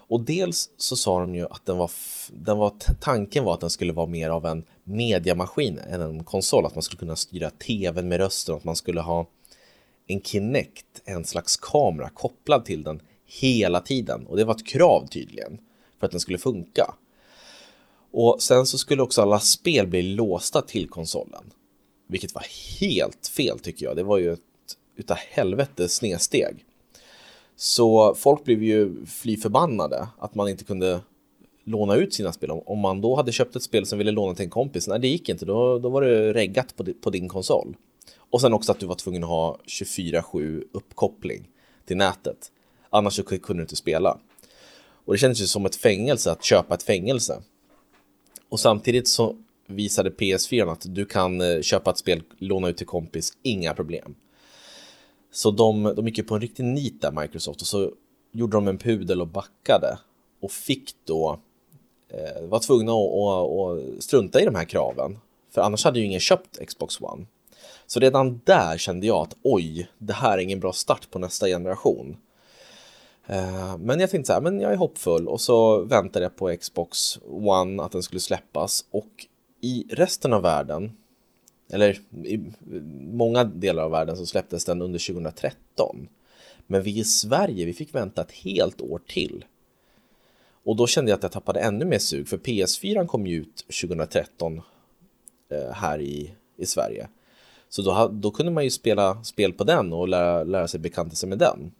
Och 0.09 0.21
dels 0.21 0.69
så 0.77 0.95
sa 0.95 1.19
de 1.19 1.35
ju 1.35 1.45
att 1.45 1.65
den 1.65 1.77
var, 1.77 1.91
den 2.31 2.57
var, 2.57 2.73
tanken 2.99 3.43
var 3.43 3.53
att 3.53 3.59
den 3.59 3.69
skulle 3.69 3.93
vara 3.93 4.07
mer 4.07 4.29
av 4.29 4.45
en 4.45 4.63
mediamaskin 4.83 5.79
än 5.79 6.01
en 6.01 6.23
konsol, 6.23 6.65
att 6.65 6.75
man 6.75 6.81
skulle 6.81 6.99
kunna 6.99 7.15
styra 7.15 7.49
tvn 7.49 8.07
med 8.07 8.17
rösten, 8.17 8.55
att 8.55 8.63
man 8.63 8.75
skulle 8.75 9.01
ha 9.01 9.27
en 10.07 10.21
Kinect, 10.21 10.85
en 11.05 11.25
slags 11.25 11.57
kamera 11.57 12.09
kopplad 12.09 12.65
till 12.65 12.83
den 12.83 13.01
hela 13.25 13.79
tiden 13.79 14.27
och 14.27 14.37
det 14.37 14.45
var 14.45 14.55
ett 14.55 14.67
krav 14.67 15.07
tydligen 15.07 15.59
för 15.99 16.05
att 16.05 16.11
den 16.11 16.19
skulle 16.19 16.37
funka. 16.37 16.93
Och 18.11 18.41
sen 18.41 18.65
så 18.65 18.77
skulle 18.77 19.01
också 19.01 19.21
alla 19.21 19.39
spel 19.39 19.87
bli 19.87 20.01
låsta 20.01 20.61
till 20.61 20.89
konsolen. 20.89 21.53
Vilket 22.07 22.35
var 22.35 22.45
helt 22.79 23.27
fel 23.27 23.59
tycker 23.59 23.85
jag. 23.85 23.95
Det 23.95 24.03
var 24.03 24.17
ju 24.17 24.33
ett 24.33 24.39
utav 24.95 25.17
helvete 25.17 25.89
snedsteg. 25.89 26.65
Så 27.61 28.15
folk 28.15 28.43
blev 28.43 28.63
ju 28.63 29.05
fly 29.05 29.37
förbannade 29.37 30.07
att 30.17 30.35
man 30.35 30.49
inte 30.49 30.63
kunde 30.63 30.99
låna 31.63 31.95
ut 31.95 32.13
sina 32.13 32.31
spel. 32.31 32.51
Om 32.51 32.79
man 32.79 33.01
då 33.01 33.15
hade 33.15 33.31
köpt 33.31 33.55
ett 33.55 33.63
spel 33.63 33.85
som 33.85 33.97
ville 33.97 34.11
låna 34.11 34.35
till 34.35 34.43
en 34.43 34.49
kompis, 34.49 34.87
nej 34.87 34.99
det 34.99 35.07
gick 35.07 35.29
inte, 35.29 35.45
då, 35.45 35.79
då 35.79 35.89
var 35.89 36.01
det 36.01 36.33
reggat 36.33 36.75
på, 36.75 36.85
på 37.01 37.09
din 37.09 37.29
konsol. 37.29 37.75
Och 38.17 38.41
sen 38.41 38.53
också 38.53 38.71
att 38.71 38.79
du 38.79 38.85
var 38.85 38.95
tvungen 38.95 39.23
att 39.23 39.29
ha 39.29 39.57
24-7 39.65 40.63
uppkoppling 40.71 41.49
till 41.85 41.97
nätet. 41.97 42.51
Annars 42.89 43.13
så 43.13 43.23
kunde 43.23 43.53
du 43.53 43.61
inte 43.61 43.75
spela. 43.75 44.19
Och 45.05 45.13
det 45.13 45.17
kändes 45.17 45.41
ju 45.41 45.47
som 45.47 45.65
ett 45.65 45.75
fängelse 45.75 46.31
att 46.31 46.43
köpa 46.43 46.75
ett 46.75 46.83
fängelse. 46.83 47.41
Och 48.49 48.59
samtidigt 48.59 49.07
så 49.07 49.35
visade 49.67 50.09
PS4 50.09 50.71
att 50.71 50.95
du 50.95 51.05
kan 51.05 51.41
eh, 51.41 51.61
köpa 51.61 51.91
ett 51.91 51.97
spel, 51.97 52.23
låna 52.37 52.69
ut 52.69 52.77
till 52.77 52.87
kompis, 52.87 53.33
inga 53.43 53.73
problem. 53.73 54.15
Så 55.31 55.51
de, 55.51 55.93
de 55.95 56.07
gick 56.07 56.17
ju 56.17 56.23
på 56.23 56.35
en 56.35 56.41
riktig 56.41 56.63
nit 56.63 57.01
där, 57.01 57.11
Microsoft, 57.11 57.61
och 57.61 57.67
så 57.67 57.91
gjorde 58.31 58.57
de 58.57 58.67
en 58.67 58.77
pudel 58.77 59.21
och 59.21 59.27
backade 59.27 59.97
och 60.41 60.51
fick 60.51 60.91
då 61.05 61.39
eh, 62.09 62.47
var 62.47 62.59
tvungna 62.59 62.91
att, 62.91 63.13
att, 63.13 63.97
att, 63.97 64.03
strunta 64.03 64.41
i 64.41 64.45
de 64.45 64.55
här 64.55 64.65
kraven. 64.65 65.17
För 65.51 65.61
annars 65.61 65.85
hade 65.85 65.99
ju 65.99 66.05
ingen 66.05 66.19
köpt 66.19 66.67
Xbox 66.67 67.01
One. 67.01 67.25
Så 67.87 67.99
redan 67.99 68.41
där 68.43 68.77
kände 68.77 69.07
jag 69.07 69.17
att 69.17 69.35
oj, 69.43 69.89
det 69.97 70.13
här 70.13 70.37
är 70.37 70.41
ingen 70.41 70.59
bra 70.59 70.73
start 70.73 71.11
på 71.11 71.19
nästa 71.19 71.47
generation. 71.47 72.17
Eh, 73.27 73.77
men 73.77 73.99
jag 73.99 74.09
tänkte 74.09 74.27
så 74.27 74.33
här, 74.33 74.41
men 74.41 74.59
jag 74.59 74.73
är 74.73 74.77
hoppfull 74.77 75.27
och 75.27 75.41
så 75.41 75.81
väntade 75.81 76.25
jag 76.25 76.35
på 76.35 76.57
Xbox 76.59 77.19
One 77.27 77.83
att 77.83 77.91
den 77.91 78.03
skulle 78.03 78.19
släppas 78.19 78.85
och 78.91 79.25
i 79.61 79.85
resten 79.89 80.33
av 80.33 80.41
världen, 80.41 80.91
eller 81.69 81.99
i 82.25 82.51
många 83.11 83.43
delar 83.43 83.83
av 83.83 83.91
världen 83.91 84.17
så 84.17 84.25
släpptes 84.25 84.65
den 84.65 84.81
under 84.81 85.13
2013. 85.13 86.07
Men 86.67 86.83
vi 86.83 86.99
i 86.99 87.03
Sverige, 87.03 87.65
vi 87.65 87.73
fick 87.73 87.95
vänta 87.95 88.21
ett 88.21 88.31
helt 88.31 88.81
år 88.81 89.01
till. 89.07 89.45
Och 90.63 90.75
då 90.75 90.87
kände 90.87 91.11
jag 91.11 91.17
att 91.17 91.23
jag 91.23 91.31
tappade 91.31 91.59
ännu 91.59 91.85
mer 91.85 91.99
sug, 91.99 92.27
för 92.27 92.37
PS4 92.37 93.05
kom 93.05 93.27
ju 93.27 93.41
ut 93.41 93.57
2013 93.81 94.61
eh, 95.49 95.71
här 95.71 96.01
i, 96.01 96.33
i 96.57 96.65
Sverige. 96.65 97.07
Så 97.69 97.81
då, 97.81 98.09
då 98.13 98.31
kunde 98.31 98.51
man 98.51 98.63
ju 98.63 98.69
spela 98.69 99.23
spel 99.23 99.53
på 99.53 99.63
den 99.63 99.93
och 99.93 100.07
lära, 100.07 100.43
lära 100.43 100.67
sig 100.67 100.79
bekanta 100.79 101.15
sig 101.15 101.29
med 101.29 101.37
den. 101.37 101.71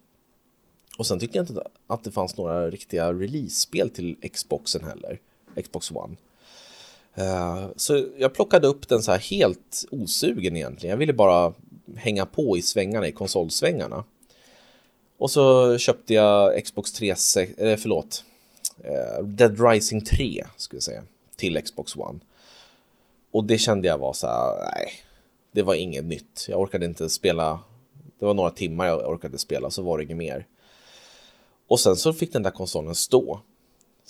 Och 0.98 1.08
sen 1.08 1.20
tyckte 1.20 1.38
jag 1.38 1.44
inte 1.44 1.64
att 1.88 2.04
det 2.04 2.12
fanns 2.12 2.38
några 2.38 2.70
riktiga 2.70 3.14
release-spel 3.14 3.90
till 3.90 4.16
Xboxen 4.34 4.84
heller, 4.84 5.20
Xbox 5.64 5.92
One. 5.92 6.16
Eh, 7.20 7.68
så 7.76 8.06
jag 8.18 8.34
plockade 8.34 8.68
upp 8.68 8.88
den 8.88 9.04
så 9.04 9.12
här 9.12 9.20
helt 9.20 9.86
osugen 9.92 10.56
egentligen. 10.56 10.92
Jag 10.92 10.98
ville 10.98 11.14
bara 11.14 11.54
hänga 11.96 12.26
på 12.26 12.58
i 12.58 12.62
svängarna, 12.62 13.08
i 13.08 13.12
konsolsvängarna. 13.12 14.04
Och 15.18 15.32
så 15.32 15.78
köpte 15.78 16.14
jag 16.14 16.64
Xbox 16.64 16.92
3, 16.92 17.10
eh, 17.10 17.16
förlåt, 17.78 18.24
eh, 18.84 19.24
Dead 19.24 19.60
Rising 19.70 20.02
3 20.02 20.46
skulle 20.58 20.78
jag 20.78 20.84
säga, 20.84 21.04
till 21.36 21.62
Xbox 21.62 21.96
One. 21.96 22.20
Och 23.32 23.44
det 23.44 23.58
kände 23.58 23.88
jag 23.88 23.98
var 23.98 24.14
så 24.14 24.28
här, 24.28 24.72
nej, 24.76 24.92
det 25.52 25.62
var 25.62 25.76
inget 25.76 26.06
nytt. 26.06 26.46
Jag 26.50 26.60
orkade 26.60 26.86
inte 26.86 27.10
spela, 27.10 27.60
det 28.20 28.26
var 28.26 28.34
några 28.34 28.52
timmar 28.52 28.88
jag 28.88 29.10
orkade 29.10 29.38
spela, 29.38 29.70
så 29.70 29.82
var 29.82 29.98
det 29.98 30.04
inget 30.04 30.18
mer. 30.18 30.46
Och 31.68 31.80
sen 31.80 31.96
så 31.96 32.14
fick 32.14 32.34
den 32.34 32.44
där 32.44 32.52
konsolen 32.52 32.96
stå. 32.96 33.40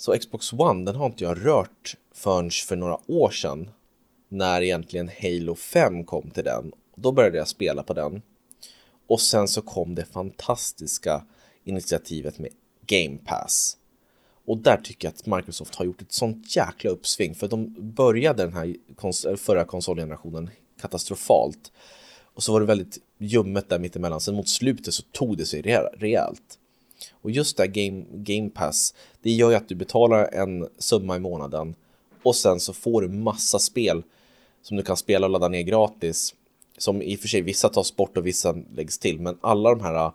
Så 0.00 0.18
Xbox 0.18 0.52
One, 0.52 0.84
den 0.84 0.94
har 0.94 1.06
inte 1.06 1.24
jag 1.24 1.46
rört 1.46 1.96
förrän 2.14 2.50
för 2.50 2.76
några 2.76 2.98
år 3.06 3.30
sedan. 3.30 3.70
När 4.28 4.62
egentligen 4.62 5.10
Halo 5.22 5.54
5 5.54 6.04
kom 6.04 6.30
till 6.30 6.44
den. 6.44 6.72
Då 6.96 7.12
började 7.12 7.38
jag 7.38 7.48
spela 7.48 7.82
på 7.82 7.94
den. 7.94 8.22
Och 9.06 9.20
sen 9.20 9.48
så 9.48 9.62
kom 9.62 9.94
det 9.94 10.04
fantastiska 10.04 11.24
initiativet 11.64 12.38
med 12.38 12.50
Game 12.86 13.18
Pass. 13.24 13.76
Och 14.44 14.58
där 14.58 14.80
tycker 14.84 15.08
jag 15.08 15.14
att 15.14 15.26
Microsoft 15.26 15.74
har 15.74 15.84
gjort 15.84 16.02
ett 16.02 16.12
sånt 16.12 16.56
jäkla 16.56 16.90
uppsving. 16.90 17.34
För 17.34 17.48
de 17.48 17.74
började 17.78 18.42
den 18.42 18.52
här 18.52 18.76
kons 18.96 19.26
förra 19.36 19.64
konsolgenerationen 19.64 20.50
katastrofalt. 20.80 21.72
Och 22.34 22.42
så 22.42 22.52
var 22.52 22.60
det 22.60 22.66
väldigt 22.66 22.98
ljummet 23.18 23.68
där 23.68 23.78
mittemellan. 23.78 24.20
Sen 24.20 24.34
mot 24.34 24.48
slutet 24.48 24.94
så 24.94 25.02
tog 25.02 25.36
det 25.36 25.46
sig 25.46 25.62
rejält. 25.98 26.58
Och 27.12 27.30
just 27.30 27.56
det 27.56 27.62
här 27.62 27.70
Game, 27.70 28.04
Game 28.12 28.50
Pass, 28.50 28.94
det 29.22 29.30
gör 29.30 29.50
ju 29.50 29.56
att 29.56 29.68
du 29.68 29.74
betalar 29.74 30.34
en 30.34 30.68
summa 30.78 31.16
i 31.16 31.20
månaden 31.20 31.74
och 32.22 32.36
sen 32.36 32.60
så 32.60 32.72
får 32.72 33.02
du 33.02 33.08
massa 33.08 33.58
spel 33.58 34.02
som 34.62 34.76
du 34.76 34.82
kan 34.82 34.96
spela 34.96 35.26
och 35.26 35.30
ladda 35.30 35.48
ner 35.48 35.62
gratis. 35.62 36.34
Som 36.78 37.02
i 37.02 37.16
och 37.16 37.20
för 37.20 37.28
sig 37.28 37.40
vissa 37.40 37.68
tas 37.68 37.96
bort 37.96 38.16
och 38.16 38.26
vissa 38.26 38.56
läggs 38.74 38.98
till, 38.98 39.20
men 39.20 39.38
alla 39.40 39.70
de 39.70 39.80
här 39.80 39.94
äh, 39.94 40.12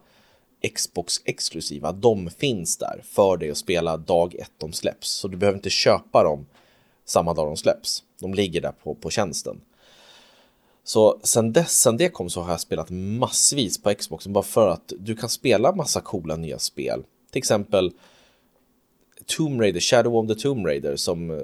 Xbox 0.69 1.21
exklusiva, 1.25 1.91
de 1.91 2.29
finns 2.29 2.77
där 2.77 3.01
för 3.03 3.37
dig 3.37 3.51
att 3.51 3.57
spela 3.57 3.97
dag 3.97 4.35
ett 4.35 4.51
de 4.57 4.73
släpps. 4.73 5.09
Så 5.09 5.27
du 5.27 5.37
behöver 5.37 5.57
inte 5.57 5.69
köpa 5.69 6.23
dem 6.23 6.45
samma 7.05 7.33
dag 7.33 7.47
de 7.47 7.57
släpps. 7.57 8.03
De 8.19 8.33
ligger 8.33 8.61
där 8.61 8.71
på, 8.71 8.95
på 8.95 9.09
tjänsten. 9.09 9.61
Så 10.87 11.19
sen 11.23 11.53
dess, 11.53 11.81
sen 11.81 11.97
det 11.97 12.09
kom 12.09 12.29
så 12.29 12.41
har 12.41 12.51
jag 12.51 12.61
spelat 12.61 12.89
massvis 12.89 13.81
på 13.81 13.93
Xboxen 13.93 14.33
bara 14.33 14.43
för 14.43 14.67
att 14.67 14.93
du 14.99 15.15
kan 15.15 15.29
spela 15.29 15.75
massa 15.75 16.01
coola 16.01 16.35
nya 16.35 16.59
spel. 16.59 17.03
Till 17.31 17.39
exempel 17.39 17.91
Tomb 19.25 19.61
Raider, 19.61 19.79
Shadow 19.79 20.15
of 20.15 20.27
the 20.27 20.35
Tomb 20.35 20.65
Raider 20.65 20.95
som 20.95 21.31
eh, 21.31 21.37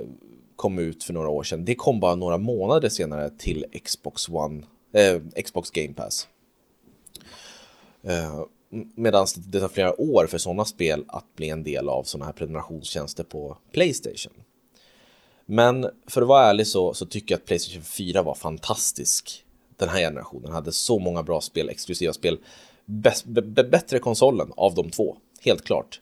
kom 0.55 0.79
ut 0.79 1.03
för 1.03 1.13
några 1.13 1.29
år 1.29 1.43
sedan. 1.43 1.65
Det 1.65 1.75
kom 1.75 1.99
bara 1.99 2.15
några 2.15 2.37
månader 2.37 2.89
senare 2.89 3.29
till 3.29 3.65
Xbox 3.83 4.29
One, 4.29 4.63
eh, 4.93 5.41
Xbox 5.43 5.71
Game 5.71 5.93
Pass. 5.93 6.27
Eh, 8.03 8.41
Medan 8.95 9.27
det 9.35 9.59
tar 9.59 9.67
flera 9.67 10.01
år 10.01 10.27
för 10.27 10.37
sådana 10.37 10.65
spel 10.65 11.05
att 11.07 11.35
bli 11.35 11.49
en 11.49 11.63
del 11.63 11.89
av 11.89 12.03
sådana 12.03 12.25
här 12.25 12.33
prenumerationstjänster 12.33 13.23
på 13.23 13.57
Playstation. 13.71 14.33
Men 15.51 15.89
för 16.07 16.21
att 16.21 16.27
vara 16.27 16.45
ärlig 16.45 16.67
så, 16.67 16.93
så 16.93 17.05
tycker 17.05 17.33
jag 17.33 17.39
att 17.39 17.45
Playstation 17.45 17.83
4 17.83 18.23
var 18.23 18.35
fantastisk. 18.35 19.45
Den 19.77 19.89
här 19.89 19.99
generationen 19.99 20.51
hade 20.51 20.71
så 20.71 20.99
många 20.99 21.23
bra 21.23 21.41
spel, 21.41 21.69
exklusiva 21.69 22.13
spel. 22.13 22.39
Bäst, 22.85 23.25
bättre 23.71 23.99
konsolen 23.99 24.51
av 24.57 24.75
de 24.75 24.89
två, 24.89 25.17
helt 25.41 25.63
klart. 25.63 26.01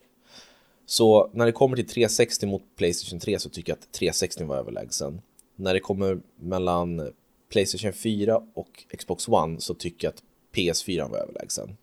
Så 0.86 1.30
när 1.34 1.46
det 1.46 1.52
kommer 1.52 1.76
till 1.76 1.88
360 1.88 2.48
mot 2.48 2.62
Playstation 2.76 3.20
3 3.20 3.40
så 3.40 3.50
tycker 3.50 3.72
jag 3.72 3.78
att 3.78 3.92
360 3.92 4.44
var 4.44 4.58
överlägsen. 4.58 5.22
När 5.56 5.74
det 5.74 5.80
kommer 5.80 6.20
mellan 6.40 7.12
Playstation 7.52 7.94
4 7.94 8.42
och 8.54 8.86
Xbox 8.98 9.28
One 9.28 9.60
så 9.60 9.74
tycker 9.74 10.08
jag 10.08 10.14
att 10.14 10.24
PS4 10.56 11.10
var 11.12 11.18
överlägsen. 11.18 11.78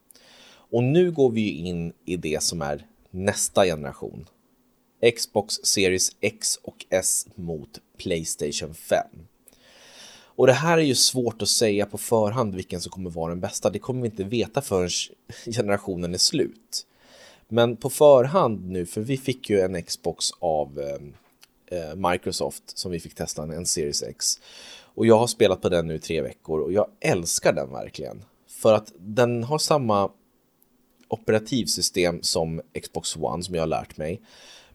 Och 0.48 0.82
nu 0.82 1.10
går 1.10 1.30
vi 1.30 1.50
in 1.50 1.92
i 2.04 2.16
det 2.16 2.42
som 2.42 2.62
är 2.62 2.86
nästa 3.10 3.64
generation. 3.64 4.26
Xbox 5.10 5.54
Series 5.54 6.10
X 6.20 6.58
och 6.62 6.86
S 6.90 7.26
mot 7.34 7.80
Playstation 7.98 8.74
5. 8.74 9.06
Och 10.36 10.46
det 10.46 10.52
här 10.52 10.78
är 10.78 10.82
ju 10.82 10.94
svårt 10.94 11.42
att 11.42 11.48
säga 11.48 11.86
på 11.86 11.98
förhand 11.98 12.54
vilken 12.54 12.80
som 12.80 12.90
kommer 12.90 13.10
vara 13.10 13.28
den 13.28 13.40
bästa. 13.40 13.70
Det 13.70 13.78
kommer 13.78 14.02
vi 14.02 14.08
inte 14.08 14.24
veta 14.24 14.62
förrän 14.62 14.90
generationen 15.56 16.14
är 16.14 16.18
slut. 16.18 16.86
Men 17.48 17.76
på 17.76 17.90
förhand 17.90 18.70
nu, 18.70 18.86
för 18.86 19.00
vi 19.00 19.16
fick 19.16 19.50
ju 19.50 19.60
en 19.60 19.82
Xbox 19.82 20.30
av 20.38 20.80
eh, 20.80 21.78
eh 21.78 22.10
Microsoft 22.10 22.78
som 22.78 22.90
vi 22.92 23.00
fick 23.00 23.14
testa, 23.14 23.42
en 23.42 23.66
Series 23.66 24.02
X. 24.02 24.40
Och 24.96 25.06
jag 25.06 25.18
har 25.18 25.26
spelat 25.26 25.60
på 25.60 25.68
den 25.68 25.86
nu 25.86 25.94
i 25.94 25.98
tre 25.98 26.22
veckor 26.22 26.60
och 26.60 26.72
jag 26.72 26.86
älskar 27.00 27.52
den 27.52 27.72
verkligen. 27.72 28.24
För 28.48 28.72
att 28.72 28.92
den 28.98 29.44
har 29.44 29.58
samma 29.58 30.10
operativsystem 31.08 32.22
som 32.22 32.60
Xbox 32.82 33.16
One 33.16 33.42
som 33.42 33.54
jag 33.54 33.62
har 33.62 33.66
lärt 33.66 33.96
mig. 33.96 34.20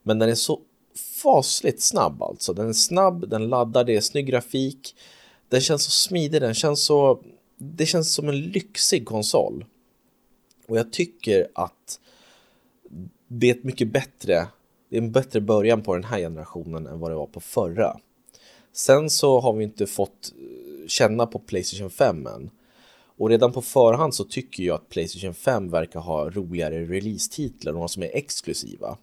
Men 0.04 0.20
den 0.20 0.30
är 0.30 0.36
så 0.36 0.60
fasligt 0.96 1.82
snabb 1.82 2.24
alltså. 2.24 2.54
Den 2.54 2.70
är 2.70 2.74
snabb, 2.74 3.30
den 3.30 3.48
laddar, 3.50 3.84
det 3.84 3.96
är 3.96 4.02
snygg 4.02 4.28
grafik. 4.28 4.96
Den 5.50 5.62
känns 5.62 5.84
så 5.84 5.92
smidig, 5.92 6.42
den 6.42 6.54
känns 6.54 6.86
så... 6.86 7.24
Det 7.58 7.86
känns 7.86 8.14
som 8.14 8.30
en 8.30 8.42
lyxig 8.42 9.06
konsol. 9.06 9.66
Och 10.68 10.78
jag 10.78 10.92
tycker 10.92 11.48
att 11.56 12.00
det 13.28 13.50
är 13.50 13.56
ett 13.56 13.64
mycket 13.64 13.88
bättre, 13.88 14.48
det 14.90 14.98
är 14.98 15.02
en 15.02 15.12
bättre 15.12 15.42
början 15.42 15.82
på 15.82 15.94
den 15.94 16.04
här 16.04 16.20
generationen 16.20 16.88
än 16.88 17.00
vad 17.00 17.12
det 17.12 17.16
var 17.16 17.28
på 17.28 17.40
förra. 17.40 17.98
Sen 18.74 19.10
så 19.10 19.40
har 19.40 19.54
vi 19.54 19.64
inte 19.64 19.88
fått 19.88 20.34
eh, 20.36 20.88
känna 20.88 21.26
på 21.26 21.40
Playstation 21.40 21.90
5 21.90 22.28
än. 22.28 22.50
Och 23.18 23.30
redan 23.30 23.52
på 23.52 23.62
förhand 23.62 24.16
så 24.16 24.24
tycker 24.24 24.64
jag 24.64 24.76
att 24.76 24.90
Playstation 24.90 25.34
5 25.34 25.70
verkar 25.70 26.00
ha 26.00 26.30
roligare 26.30 26.86
release-titlar, 26.86 27.74
några 27.74 27.88
som 27.88 28.04
är 28.04 28.16
exklusiva 28.16 28.98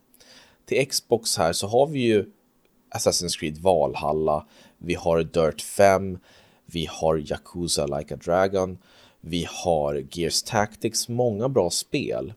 till 0.68 0.88
Xbox 0.88 1.37
här 1.37 1.52
så 1.52 1.66
har 1.66 1.87
vi 1.87 1.98
ju 1.98 2.24
Assassin's 2.94 3.38
Creed 3.38 3.59
Valhalla, 3.59 4.46
vi 4.78 4.94
har 4.94 5.22
Dirt 5.22 5.62
5, 5.62 6.18
vi 6.66 6.87
har 6.90 7.16
Yakuza 7.16 7.87
Like 7.87 8.14
a 8.14 8.18
Dragon, 8.24 8.78
vi 9.20 9.46
har 9.50 10.07
Gears 10.11 10.42
Tactics, 10.42 11.09
många 11.09 11.48
bra 11.48 11.70
spel. 11.70 12.33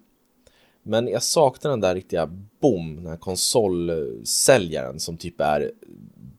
Men 0.84 1.08
jag 1.08 1.24
saknar 1.24 1.72
den 1.72 1.80
där 1.80 1.96
riktiga 1.96 2.26
boom, 2.60 2.96
den 2.96 3.08
här 3.08 3.18
konsolsäljaren 3.18 5.00
som 5.00 5.18
typ 5.18 5.42
är 5.42 5.72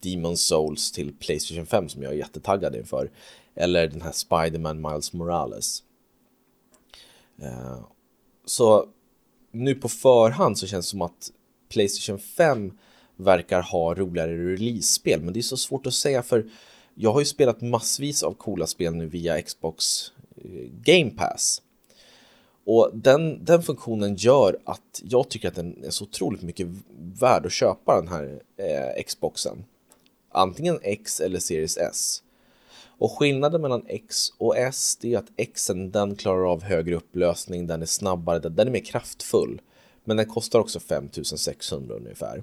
Demon 0.00 0.36
Souls 0.36 0.92
till 0.92 1.14
Playstation 1.14 1.66
5 1.66 1.88
som 1.88 2.02
jag 2.02 2.12
är 2.12 2.16
jättetaggad 2.16 2.76
inför. 2.76 3.10
Eller 3.54 3.86
den 3.86 4.02
här 4.02 4.12
Spiderman 4.12 4.80
Miles 4.80 5.12
Morales. 5.12 5.82
Eh, 7.42 7.80
så 8.44 8.88
nu 9.50 9.74
på 9.74 9.88
förhand 9.88 10.58
så 10.58 10.66
känns 10.66 10.86
det 10.86 10.90
som 10.90 11.02
att 11.02 11.30
Playstation 11.72 12.18
5 12.18 12.72
verkar 13.16 13.62
ha 13.62 13.94
roligare 13.94 14.52
release-spel, 14.52 15.22
men 15.22 15.32
det 15.32 15.40
är 15.40 15.42
så 15.42 15.56
svårt 15.56 15.86
att 15.86 15.94
säga 15.94 16.22
för 16.22 16.44
jag 16.94 17.12
har 17.12 17.20
ju 17.20 17.26
spelat 17.26 17.60
massvis 17.60 18.22
av 18.22 18.32
coola 18.32 18.66
spel 18.66 18.94
nu 18.94 19.06
via 19.06 19.42
Xbox 19.42 20.12
eh, 20.36 20.70
Game 20.84 21.10
Pass. 21.10 21.62
Och 22.64 22.90
den, 22.94 23.44
den 23.44 23.62
funktionen 23.62 24.14
gör 24.14 24.58
att 24.64 25.02
jag 25.04 25.28
tycker 25.28 25.48
att 25.48 25.54
den 25.54 25.84
är 25.84 25.90
så 25.90 26.04
otroligt 26.04 26.42
mycket 26.42 26.66
värd 27.20 27.46
att 27.46 27.52
köpa 27.52 28.00
den 28.00 28.08
här 28.08 28.42
eh, 28.56 29.02
Xboxen. 29.02 29.64
Antingen 30.30 30.78
X 30.82 31.20
eller 31.20 31.38
Series 31.38 31.76
S. 31.76 32.22
Och 32.98 33.18
skillnaden 33.18 33.60
mellan 33.60 33.84
X 33.88 34.32
och 34.38 34.56
S 34.58 34.98
det 35.00 35.14
är 35.14 35.18
att 35.18 35.54
Xen 35.54 35.90
den 35.90 36.16
klarar 36.16 36.52
av 36.52 36.62
högre 36.62 36.94
upplösning, 36.94 37.66
den 37.66 37.82
är 37.82 37.86
snabbare, 37.86 38.38
den 38.38 38.68
är 38.68 38.72
mer 38.72 38.84
kraftfull. 38.84 39.60
Men 40.04 40.16
den 40.16 40.26
kostar 40.26 40.58
också 40.58 40.80
5600 40.80 41.94
ungefär. 41.94 42.42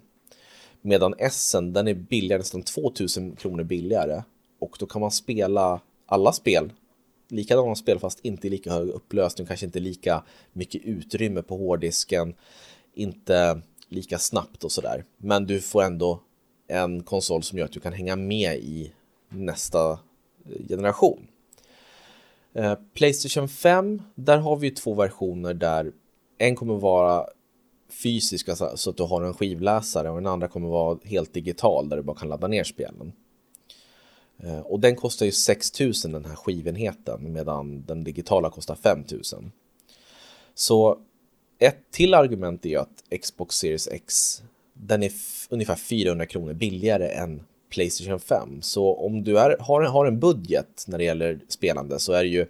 Medan 0.82 1.14
Essen, 1.18 1.74
den 1.74 1.88
är 1.88 1.94
billigare, 1.94 2.40
nästan 2.40 2.64
2000 2.64 3.36
kronor 3.36 3.64
billigare. 3.64 4.24
Och 4.60 4.78
då 4.80 4.86
kan 4.86 5.02
man 5.02 5.12
spela 5.12 5.82
alla 6.06 6.32
spel, 6.34 6.74
likadana 7.28 7.76
spel 7.76 8.00
fast 8.00 8.20
inte 8.20 8.48
i 8.48 8.50
lika 8.50 8.74
hög 8.74 8.90
upplösning, 8.90 9.48
kanske 9.48 9.66
inte 9.66 9.80
lika 9.80 10.24
mycket 10.54 10.82
utrymme 10.86 11.42
på 11.42 11.58
hårddisken, 11.58 12.36
inte 12.94 13.62
lika 13.90 14.20
snabbt 14.20 14.64
och 14.64 14.72
sådär. 14.72 15.06
Men 15.18 15.46
du 15.46 15.62
får 15.62 15.84
ändå 15.84 16.22
en 16.68 17.04
konsol 17.04 17.44
som 17.44 17.58
gör 17.58 17.66
att 17.66 17.72
du 17.72 17.80
kan 17.80 17.94
hänga 17.94 18.16
med 18.16 18.58
i 18.58 18.94
nästa 19.30 19.92
eh, 19.92 20.68
generation. 20.68 21.28
Eh, 22.54 22.76
Playstation 22.94 23.50
5, 23.50 24.02
där 24.16 24.38
har 24.38 24.56
vi 24.56 24.72
två 24.72 24.94
versioner 24.94 25.54
där 25.54 25.92
en 26.38 26.56
kommer 26.56 26.74
vara 26.74 27.28
fysisk, 27.90 28.50
alltså, 28.50 28.78
så 28.78 28.90
att 28.90 28.98
du 28.98 29.04
har 29.04 29.22
en 29.22 29.34
skivläsare 29.34 30.10
och 30.10 30.16
den 30.16 30.28
andra 30.28 30.48
kommer 30.48 30.68
vara 30.68 30.98
helt 31.04 31.34
digital 31.34 31.90
där 31.90 31.98
du 31.98 32.04
bara 32.04 32.18
kan 32.18 32.30
ladda 32.30 32.48
ner 32.48 32.64
spelen. 32.64 33.14
Eh, 34.44 34.60
och 34.60 34.80
den 34.80 34.96
kostar 34.96 35.26
ju 35.26 35.32
6000 35.32 36.12
den 36.12 36.26
här 36.26 36.36
skivenheten 36.36 37.34
medan 37.34 37.84
den 37.86 38.04
digitala 38.04 38.50
kostar 38.50 38.76
5000. 38.76 39.52
Så 40.54 41.00
ett 41.60 41.92
till 41.92 42.14
argument 42.14 42.66
är 42.66 42.70
ju 42.70 42.76
att 42.76 43.04
Xbox 43.22 43.56
Series 43.56 43.88
X 43.88 44.42
den 44.74 45.04
är 45.04 45.12
ungefär 45.50 45.76
400 45.76 46.26
kronor 46.26 46.54
billigare 46.54 47.10
än 47.10 47.44
Playstation 47.70 48.20
5. 48.20 48.62
Så 48.62 48.96
om 48.96 49.24
du 49.24 49.40
är, 49.40 49.58
har, 49.60 49.82
har 49.82 50.06
en 50.06 50.20
budget 50.20 50.86
när 50.88 50.98
det 50.98 51.04
gäller 51.04 51.40
spelande 51.48 52.00
så 52.00 52.14
är 52.14 52.24
det 52.24 52.30
ju 52.30 52.46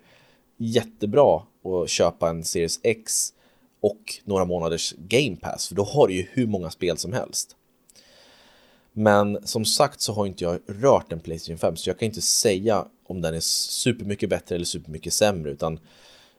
jättebra 0.58 1.42
att 1.64 1.90
köpa 1.90 2.30
en 2.30 2.44
Series 2.44 2.80
X 2.84 3.34
och 3.82 4.22
några 4.24 4.46
månaders 4.46 4.94
Game 4.98 5.36
Pass 5.36 5.68
för 5.68 5.76
då 5.76 5.84
har 5.84 6.08
du 6.08 6.14
ju 6.14 6.28
hur 6.32 6.48
många 6.48 6.70
spel 6.70 6.98
som 6.98 7.14
helst. 7.14 7.56
Men 8.94 9.48
som 9.48 9.66
sagt 9.66 10.02
så 10.02 10.14
har 10.14 10.26
inte 10.26 10.44
jag 10.44 10.60
rört 10.68 11.12
en 11.12 11.20
Playstation 11.20 11.58
5 11.58 11.76
så 11.76 11.90
jag 11.90 12.00
kan 12.00 12.06
inte 12.06 12.22
säga 12.22 12.86
om 13.08 13.22
den 13.22 13.34
är 13.34 13.40
supermycket 13.40 14.30
bättre 14.30 14.56
eller 14.56 14.66
supermycket 14.66 15.14
sämre 15.14 15.52
utan 15.52 15.80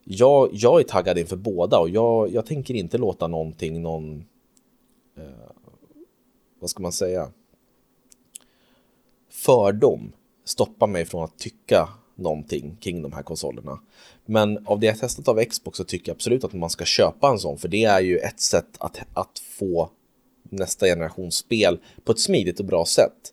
jag, 0.05 0.48
jag 0.53 0.81
är 0.81 0.85
taggad 0.85 1.18
inför 1.18 1.37
båda 1.37 1.79
och 1.79 1.90
jag, 1.90 2.31
jag 2.33 2.46
tänker 2.46 2.74
inte 2.74 2.98
låta 2.98 3.26
någonting, 3.26 3.83
någon 3.83 4.24
eh, 5.16 5.50
vad 6.61 6.70
ska 6.70 6.83
man 6.83 6.92
säga 6.92 7.33
fördom 9.29 10.12
stoppa 10.44 10.87
mig 10.87 11.05
från 11.05 11.24
att 11.24 11.38
tycka 11.38 11.88
någonting 12.20 12.76
kring 12.80 13.02
de 13.02 13.12
här 13.12 13.22
konsolerna. 13.22 13.78
Men 14.26 14.66
av 14.66 14.80
det 14.80 14.87
jag 14.87 14.98
testat 14.98 15.28
av 15.28 15.44
Xbox 15.44 15.76
så 15.76 15.85
tycker 15.85 16.09
jag 16.09 16.14
absolut 16.14 16.44
att 16.44 16.52
man 16.52 16.70
ska 16.70 16.85
köpa 16.85 17.28
en 17.28 17.38
sån 17.38 17.59
för 17.59 17.68
det 17.68 17.85
är 17.85 18.00
ju 18.00 18.18
ett 18.18 18.40
sätt 18.40 18.68
att, 18.78 19.00
att 19.14 19.38
få 19.59 19.90
nästa 20.42 20.87
generations 20.87 21.37
spel 21.37 21.78
på 22.04 22.12
ett 22.12 22.20
smidigt 22.20 22.61
och 22.61 22.66
bra 22.66 22.85
sätt. 22.85 23.33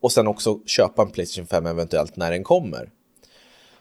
Och 0.00 0.12
sen 0.12 0.26
också 0.26 0.60
köpa 0.66 1.02
en 1.02 1.10
Playstation 1.10 1.46
5 1.46 1.66
eventuellt 1.66 2.16
när 2.16 2.30
den 2.30 2.44
kommer. 2.44 2.90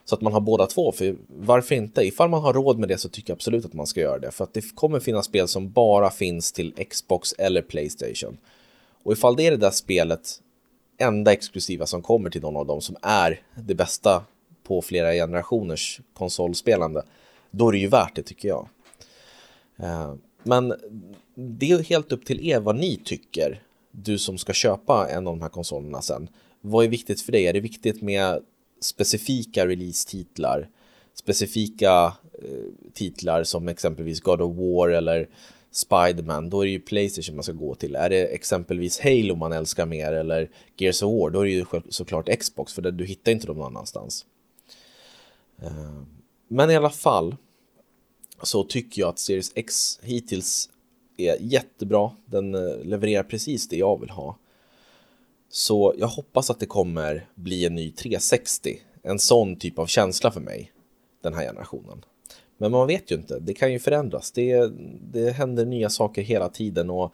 Så 0.05 0.15
att 0.15 0.21
man 0.21 0.33
har 0.33 0.41
båda 0.41 0.67
två, 0.67 0.91
för 0.91 1.15
varför 1.27 1.75
inte? 1.75 2.01
Ifall 2.01 2.29
man 2.29 2.41
har 2.41 2.53
råd 2.53 2.79
med 2.79 2.89
det 2.89 2.97
så 2.97 3.09
tycker 3.09 3.31
jag 3.31 3.35
absolut 3.35 3.65
att 3.65 3.73
man 3.73 3.87
ska 3.87 3.99
göra 3.99 4.19
det. 4.19 4.31
För 4.31 4.43
att 4.43 4.53
det 4.53 4.75
kommer 4.75 4.99
finnas 4.99 5.25
spel 5.25 5.47
som 5.47 5.71
bara 5.71 6.09
finns 6.09 6.51
till 6.51 6.73
Xbox 6.89 7.33
eller 7.33 7.61
Playstation. 7.61 8.37
Och 9.03 9.13
ifall 9.13 9.35
det 9.35 9.47
är 9.47 9.51
det 9.51 9.57
där 9.57 9.71
spelet 9.71 10.41
enda 10.97 11.33
exklusiva 11.33 11.85
som 11.85 12.01
kommer 12.01 12.29
till 12.29 12.41
någon 12.41 12.55
av 12.55 12.65
dem 12.65 12.81
som 12.81 12.95
är 13.01 13.41
det 13.55 13.75
bästa 13.75 14.23
på 14.67 14.81
flera 14.81 15.13
generationers 15.13 16.01
konsolspelande, 16.13 17.03
då 17.51 17.67
är 17.67 17.71
det 17.71 17.77
ju 17.77 17.87
värt 17.87 18.15
det 18.15 18.23
tycker 18.23 18.47
jag. 18.47 18.67
Eh, 19.77 20.13
men 20.43 20.73
det 21.35 21.71
är 21.71 21.83
helt 21.83 22.11
upp 22.11 22.25
till 22.25 22.47
er 22.49 22.59
vad 22.59 22.75
ni 22.75 23.01
tycker, 23.05 23.61
du 23.91 24.17
som 24.17 24.37
ska 24.37 24.53
köpa 24.53 25.07
en 25.09 25.27
av 25.27 25.33
de 25.33 25.41
här 25.41 25.49
konsolerna 25.49 26.01
sen. 26.01 26.29
Vad 26.61 26.85
är 26.85 26.89
viktigt 26.89 27.21
för 27.21 27.31
dig? 27.31 27.47
Är 27.47 27.53
det 27.53 27.59
viktigt 27.59 28.01
med 28.01 28.41
specifika 28.81 29.67
release-titlar? 29.67 30.69
Specifika 31.13 32.13
eh, 32.43 32.91
titlar 32.93 33.43
som 33.43 33.67
exempelvis 33.67 34.21
God 34.21 34.41
of 34.41 34.57
War 34.57 34.89
eller 34.89 35.27
Spiderman, 35.71 36.49
då 36.49 36.61
är 36.61 36.65
det 36.65 36.71
ju 36.71 36.79
Playstation 36.79 37.35
man 37.35 37.43
ska 37.43 37.53
gå 37.53 37.75
till. 37.75 37.95
Är 37.95 38.09
det 38.09 38.25
exempelvis 38.25 38.99
Halo 38.99 39.35
man 39.35 39.51
älskar 39.51 39.85
mer 39.85 40.13
eller 40.13 40.49
Gears 40.77 41.03
of 41.03 41.11
War, 41.11 41.29
då 41.29 41.39
är 41.39 41.45
det 41.45 41.51
ju 41.51 41.65
såklart 41.89 42.39
Xbox 42.39 42.73
för 42.73 42.81
du 42.81 43.05
hittar 43.05 43.31
inte 43.31 43.47
dem 43.47 43.57
någon 43.57 43.67
annanstans. 43.67 44.25
Eh, 45.61 46.01
men 46.47 46.71
i 46.71 46.75
alla 46.75 46.89
fall 46.89 47.35
så 48.43 48.63
tycker 48.63 49.01
jag 49.01 49.09
att 49.09 49.19
Series 49.19 49.51
X 49.55 49.99
hittills 50.03 50.69
är 51.17 51.37
jättebra. 51.39 52.11
Den 52.25 52.55
eh, 52.55 52.83
levererar 52.83 53.23
precis 53.23 53.69
det 53.69 53.77
jag 53.77 53.99
vill 53.99 54.09
ha. 54.09 54.37
Så 55.49 55.93
jag 55.97 56.07
hoppas 56.07 56.49
att 56.49 56.59
det 56.59 56.65
kommer 56.65 57.29
bli 57.35 57.65
en 57.65 57.75
ny 57.75 57.91
360. 57.91 58.79
En 59.03 59.19
sån 59.19 59.55
typ 59.55 59.79
av 59.79 59.85
känsla 59.85 60.31
för 60.31 60.41
mig 60.41 60.71
den 61.21 61.33
här 61.33 61.45
generationen. 61.45 62.05
Men 62.57 62.71
man 62.71 62.87
vet 62.87 63.11
ju 63.11 63.15
inte, 63.15 63.39
det 63.39 63.53
kan 63.53 63.73
ju 63.73 63.79
förändras. 63.79 64.31
Det, 64.31 64.71
det 65.11 65.31
händer 65.31 65.65
nya 65.65 65.89
saker 65.89 66.21
hela 66.21 66.49
tiden 66.49 66.89
och 66.89 67.13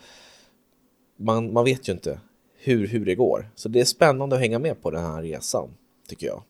man, 1.18 1.54
man 1.54 1.66
vet 1.66 1.90
ju 1.90 1.94
inte 1.94 2.20
hur, 2.58 2.88
hur 2.88 3.06
det 3.06 3.16
går. 3.16 3.50
Så 3.56 3.70
det 3.70 3.82
är 3.82 3.86
spännande 3.86 4.36
att 4.36 4.42
hänga 4.42 4.60
med 4.60 4.82
på 4.82 4.92
den 4.92 5.04
här 5.04 5.22
resan, 5.22 5.70
tycker 6.08 6.28
jag. 6.28 6.44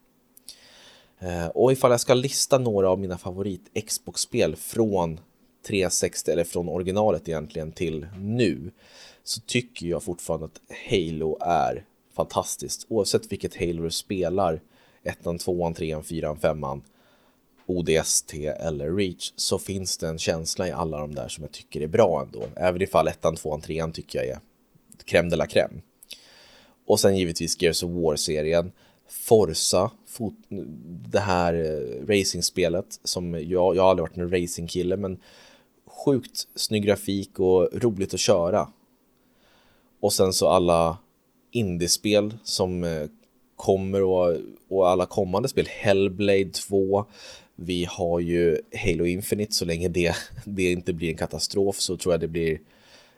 Eh, 1.22 1.48
och 1.48 1.72
ifall 1.72 1.92
jag 1.92 2.00
ska 2.00 2.14
lista 2.14 2.58
några 2.58 2.90
av 2.90 3.00
mina 3.00 3.18
favorit 3.18 3.86
Xbox-spel 3.88 4.56
från 4.56 5.20
360 5.68 6.32
eller 6.32 6.44
från 6.44 6.70
originalet 6.70 7.30
egentligen 7.30 7.72
till 7.72 8.08
nu 8.18 8.72
så 9.24 9.42
tycker 9.42 9.88
jag 9.88 10.04
fortfarande 10.04 10.46
att 10.46 10.62
Halo 10.90 11.38
är 11.42 11.86
fantastiskt. 12.14 12.86
Oavsett 12.90 13.32
vilket 13.32 13.56
Halo 13.56 13.84
du 13.84 13.92
spelar, 13.92 14.62
ettan, 15.04 15.38
tvåan, 15.38 15.74
trean, 15.74 16.04
fyran, 16.04 16.38
femman 16.38 16.82
ODST 17.66 18.34
eller 18.60 18.96
Reach 18.96 19.34
så 19.36 19.60
finns 19.60 19.98
det 19.98 20.08
en 20.08 20.20
känsla 20.20 20.68
i 20.68 20.72
alla 20.72 21.00
de 21.00 21.16
där 21.16 21.28
som 21.28 21.44
jag 21.44 21.52
tycker 21.52 21.82
är 21.82 21.88
bra 21.88 22.22
ändå. 22.22 22.44
Även 22.56 22.82
ifall 22.82 23.08
ettan, 23.08 23.36
tvåan, 23.36 23.62
trean 23.62 23.92
tycker 23.92 24.20
jag 24.20 24.28
är 24.28 24.40
crème 25.06 25.30
de 25.30 25.36
la 25.36 25.46
crème. 25.46 25.82
Och 26.86 27.00
sen 27.00 27.18
givetvis 27.18 27.62
Gears 27.62 27.84
of 27.84 27.92
War-serien, 27.92 28.72
Forza, 29.12 29.92
fot, 30.08 30.34
det 31.12 31.20
här 31.20 31.54
eh, 31.54 32.06
racingspelet 32.08 33.00
som 33.04 33.34
jag, 33.34 33.76
jag 33.76 33.84
har 33.84 33.90
aldrig 33.90 34.04
varit 34.04 34.18
en 34.18 34.42
racingkille 34.42 34.98
men 34.98 35.18
sjukt 35.86 36.48
snygg 36.56 36.84
grafik 36.84 37.40
och 37.40 37.70
roligt 37.74 38.14
att 38.14 38.20
köra. 38.20 38.68
Och 40.00 40.14
sen 40.14 40.34
så 40.34 40.48
alla 40.48 40.98
indiespel 41.52 42.34
som 42.44 42.84
eh, 42.84 43.08
kommer 43.56 44.04
och, 44.04 44.38
och 44.70 44.90
alla 44.90 45.06
kommande 45.06 45.50
spel, 45.50 45.68
Hellblade 45.70 46.50
2, 46.50 47.06
vi 47.56 47.86
har 47.90 48.20
ju 48.20 48.58
Halo 48.86 49.06
Infinite, 49.06 49.54
så 49.54 49.66
länge 49.66 49.88
det, 49.88 50.16
det 50.46 50.72
inte 50.72 50.94
blir 50.94 51.10
en 51.10 51.18
katastrof 51.18 51.80
så 51.80 51.98
tror 51.98 52.14
jag 52.14 52.22
det 52.22 52.28
blir, 52.28 52.60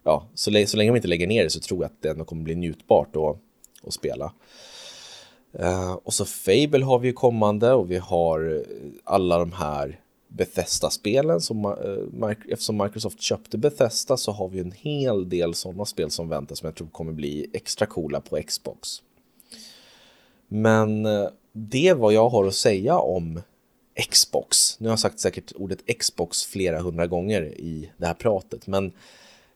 ja, 0.04 0.28
så, 0.34 0.52
länge, 0.52 0.68
så 0.68 0.78
länge 0.78 0.92
de 0.92 0.96
inte 0.96 1.08
lägger 1.08 1.28
ner 1.28 1.44
det 1.44 1.50
så 1.50 1.60
tror 1.60 1.84
jag 1.84 1.86
att 1.86 2.02
det 2.02 2.10
ändå 2.10 2.26
kommer 2.26 2.44
bli 2.44 2.56
njutbart 2.56 3.16
att, 3.16 3.38
att 3.88 3.94
spela. 3.94 4.34
Uh, 5.60 5.94
och 5.94 6.14
så 6.14 6.26
Fable 6.26 6.86
har 6.86 7.00
vi 7.00 7.08
ju 7.08 7.14
kommande 7.14 7.74
och 7.74 7.92
vi 7.92 7.98
har 7.98 8.56
eh, 8.56 8.62
alla 9.04 9.38
de 9.38 9.52
här 9.52 10.00
Bethesda-spelen. 10.28 11.42
Som, 11.42 11.66
uh, 11.66 12.32
eftersom 12.50 12.78
Microsoft 12.78 13.22
köpte 13.22 13.58
Bethesda 13.58 14.18
så 14.18 14.32
har 14.32 14.50
vi 14.50 14.60
en 14.60 14.72
hel 14.72 15.30
del 15.30 15.54
sådana 15.54 15.86
spel 15.86 16.12
som 16.12 16.30
väntas 16.30 16.60
som 16.60 16.66
jag 16.66 16.76
tror 16.76 16.88
kommer 16.88 17.14
bli 17.14 17.48
extra 17.54 17.86
coola 17.86 18.22
på 18.22 18.42
Xbox. 18.48 18.90
Men 20.48 21.06
uh, 21.06 21.30
det 21.52 21.88
är 21.88 21.96
vad 21.96 22.14
jag 22.14 22.30
har 22.30 22.46
att 22.48 22.56
säga 22.56 22.98
om 22.98 23.42
Xbox. 24.10 24.80
Nu 24.80 24.88
har 24.88 24.92
jag 24.92 25.00
sagt 25.00 25.20
säkert 25.20 25.52
ordet 25.56 26.00
Xbox 26.00 26.44
flera 26.44 26.80
hundra 26.80 27.08
gånger 27.08 27.42
i 27.44 27.92
det 27.98 28.06
här 28.06 28.14
pratet, 28.14 28.68
men 28.68 28.92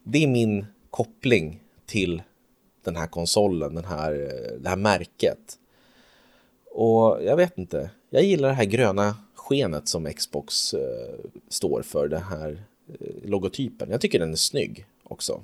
det 0.04 0.24
är 0.24 0.28
min 0.28 0.66
koppling 0.90 1.64
till 1.86 2.22
den 2.84 2.96
här 2.96 3.08
konsolen, 3.08 3.76
den 3.76 3.86
här, 3.86 4.12
det 4.60 4.70
här 4.70 4.76
märket. 4.76 5.58
Och 6.78 7.24
jag 7.24 7.36
vet 7.36 7.58
inte, 7.58 7.90
jag 8.10 8.24
gillar 8.24 8.48
det 8.48 8.54
här 8.54 8.66
gröna 8.66 9.16
skenet 9.36 9.88
som 9.88 10.14
Xbox 10.14 10.74
eh, 10.74 10.80
står 11.48 11.82
för, 11.82 12.08
den 12.08 12.22
här 12.22 12.64
eh, 13.00 13.30
logotypen. 13.30 13.90
Jag 13.92 14.02
tycker 14.02 14.20
den 14.20 14.32
är 14.32 14.36
snygg 14.36 14.86
också. 15.04 15.44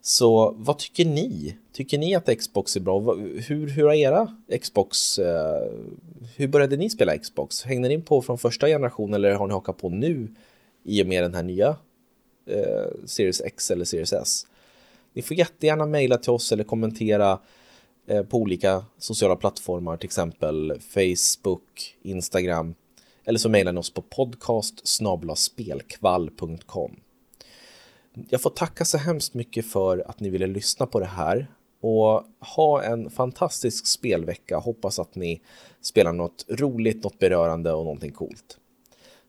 Så 0.00 0.54
vad 0.58 0.78
tycker 0.78 1.04
ni? 1.04 1.56
Tycker 1.72 1.98
ni 1.98 2.14
att 2.14 2.38
Xbox 2.38 2.76
är 2.76 2.80
bra? 2.80 3.14
Hur, 3.46 3.68
hur 3.68 3.84
har 3.84 3.94
era 3.94 4.36
Xbox, 4.60 5.18
eh, 5.18 5.72
hur 6.36 6.48
började 6.48 6.76
ni 6.76 6.90
spela 6.90 7.18
Xbox? 7.18 7.62
Hängde 7.62 7.88
ni 7.88 8.00
på 8.00 8.22
från 8.22 8.38
första 8.38 8.66
generationen 8.66 9.14
eller 9.14 9.34
har 9.34 9.46
ni 9.46 9.52
hakat 9.52 9.78
på 9.78 9.88
nu 9.88 10.28
i 10.84 11.02
och 11.02 11.06
med 11.06 11.22
den 11.22 11.34
här 11.34 11.42
nya 11.42 11.76
eh, 12.46 12.86
Series 13.04 13.40
X 13.40 13.70
eller 13.70 13.84
Series 13.84 14.12
S? 14.12 14.46
Ni 15.12 15.22
får 15.22 15.36
jättegärna 15.36 15.86
mejla 15.86 16.16
till 16.16 16.30
oss 16.30 16.52
eller 16.52 16.64
kommentera 16.64 17.32
eh, 17.32 17.38
Eh, 18.08 18.22
på 18.22 18.38
olika 18.38 18.84
sociala 18.98 19.36
plattformar, 19.36 19.96
till 19.96 20.06
exempel 20.06 20.80
Facebook, 20.80 21.96
Instagram 22.02 22.74
eller 23.24 23.38
så 23.38 23.48
mejlar 23.48 23.72
ni 23.72 23.80
oss 23.80 23.90
på 23.90 24.02
podcast 24.02 24.82
spelkvall.com. 25.36 27.00
Jag 28.28 28.42
får 28.42 28.50
tacka 28.50 28.84
så 28.84 28.98
hemskt 28.98 29.34
mycket 29.34 29.66
för 29.66 30.10
att 30.10 30.20
ni 30.20 30.30
ville 30.30 30.46
lyssna 30.46 30.86
på 30.86 31.00
det 31.00 31.06
här 31.06 31.46
och 31.80 32.24
ha 32.56 32.82
en 32.82 33.10
fantastisk 33.10 33.86
spelvecka. 33.86 34.58
Hoppas 34.58 34.98
att 34.98 35.14
ni 35.14 35.40
spelar 35.80 36.12
något 36.12 36.44
roligt, 36.48 37.04
något 37.04 37.18
berörande 37.18 37.72
och 37.72 37.84
någonting 37.84 38.12
coolt. 38.12 38.58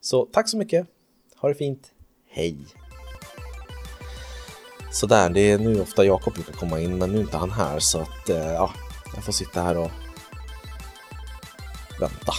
Så 0.02 0.26
tack 0.26 0.50
så 0.50 0.58
mycket. 0.58 0.88
Ha 1.36 1.50
det 1.50 1.56
fint. 1.56 1.92
Hej! 2.28 2.79
Sådär, 4.92 5.30
det 5.30 5.52
är 5.52 5.58
nu 5.58 5.82
ofta 5.82 6.06
Jakob 6.06 6.34
brukar 6.34 6.54
komma 6.54 6.80
in, 6.80 6.98
men 6.98 7.12
nu 7.12 7.18
är 7.18 7.22
inte 7.22 7.38
han 7.38 7.52
här 7.52 7.80
så 7.80 8.00
att 8.00 8.30
eh, 8.30 8.38
ja, 8.38 8.72
jag 9.16 9.24
får 9.24 9.34
sitta 9.34 9.62
här 9.62 9.78
och 9.78 9.92
vänta. 12.00 12.34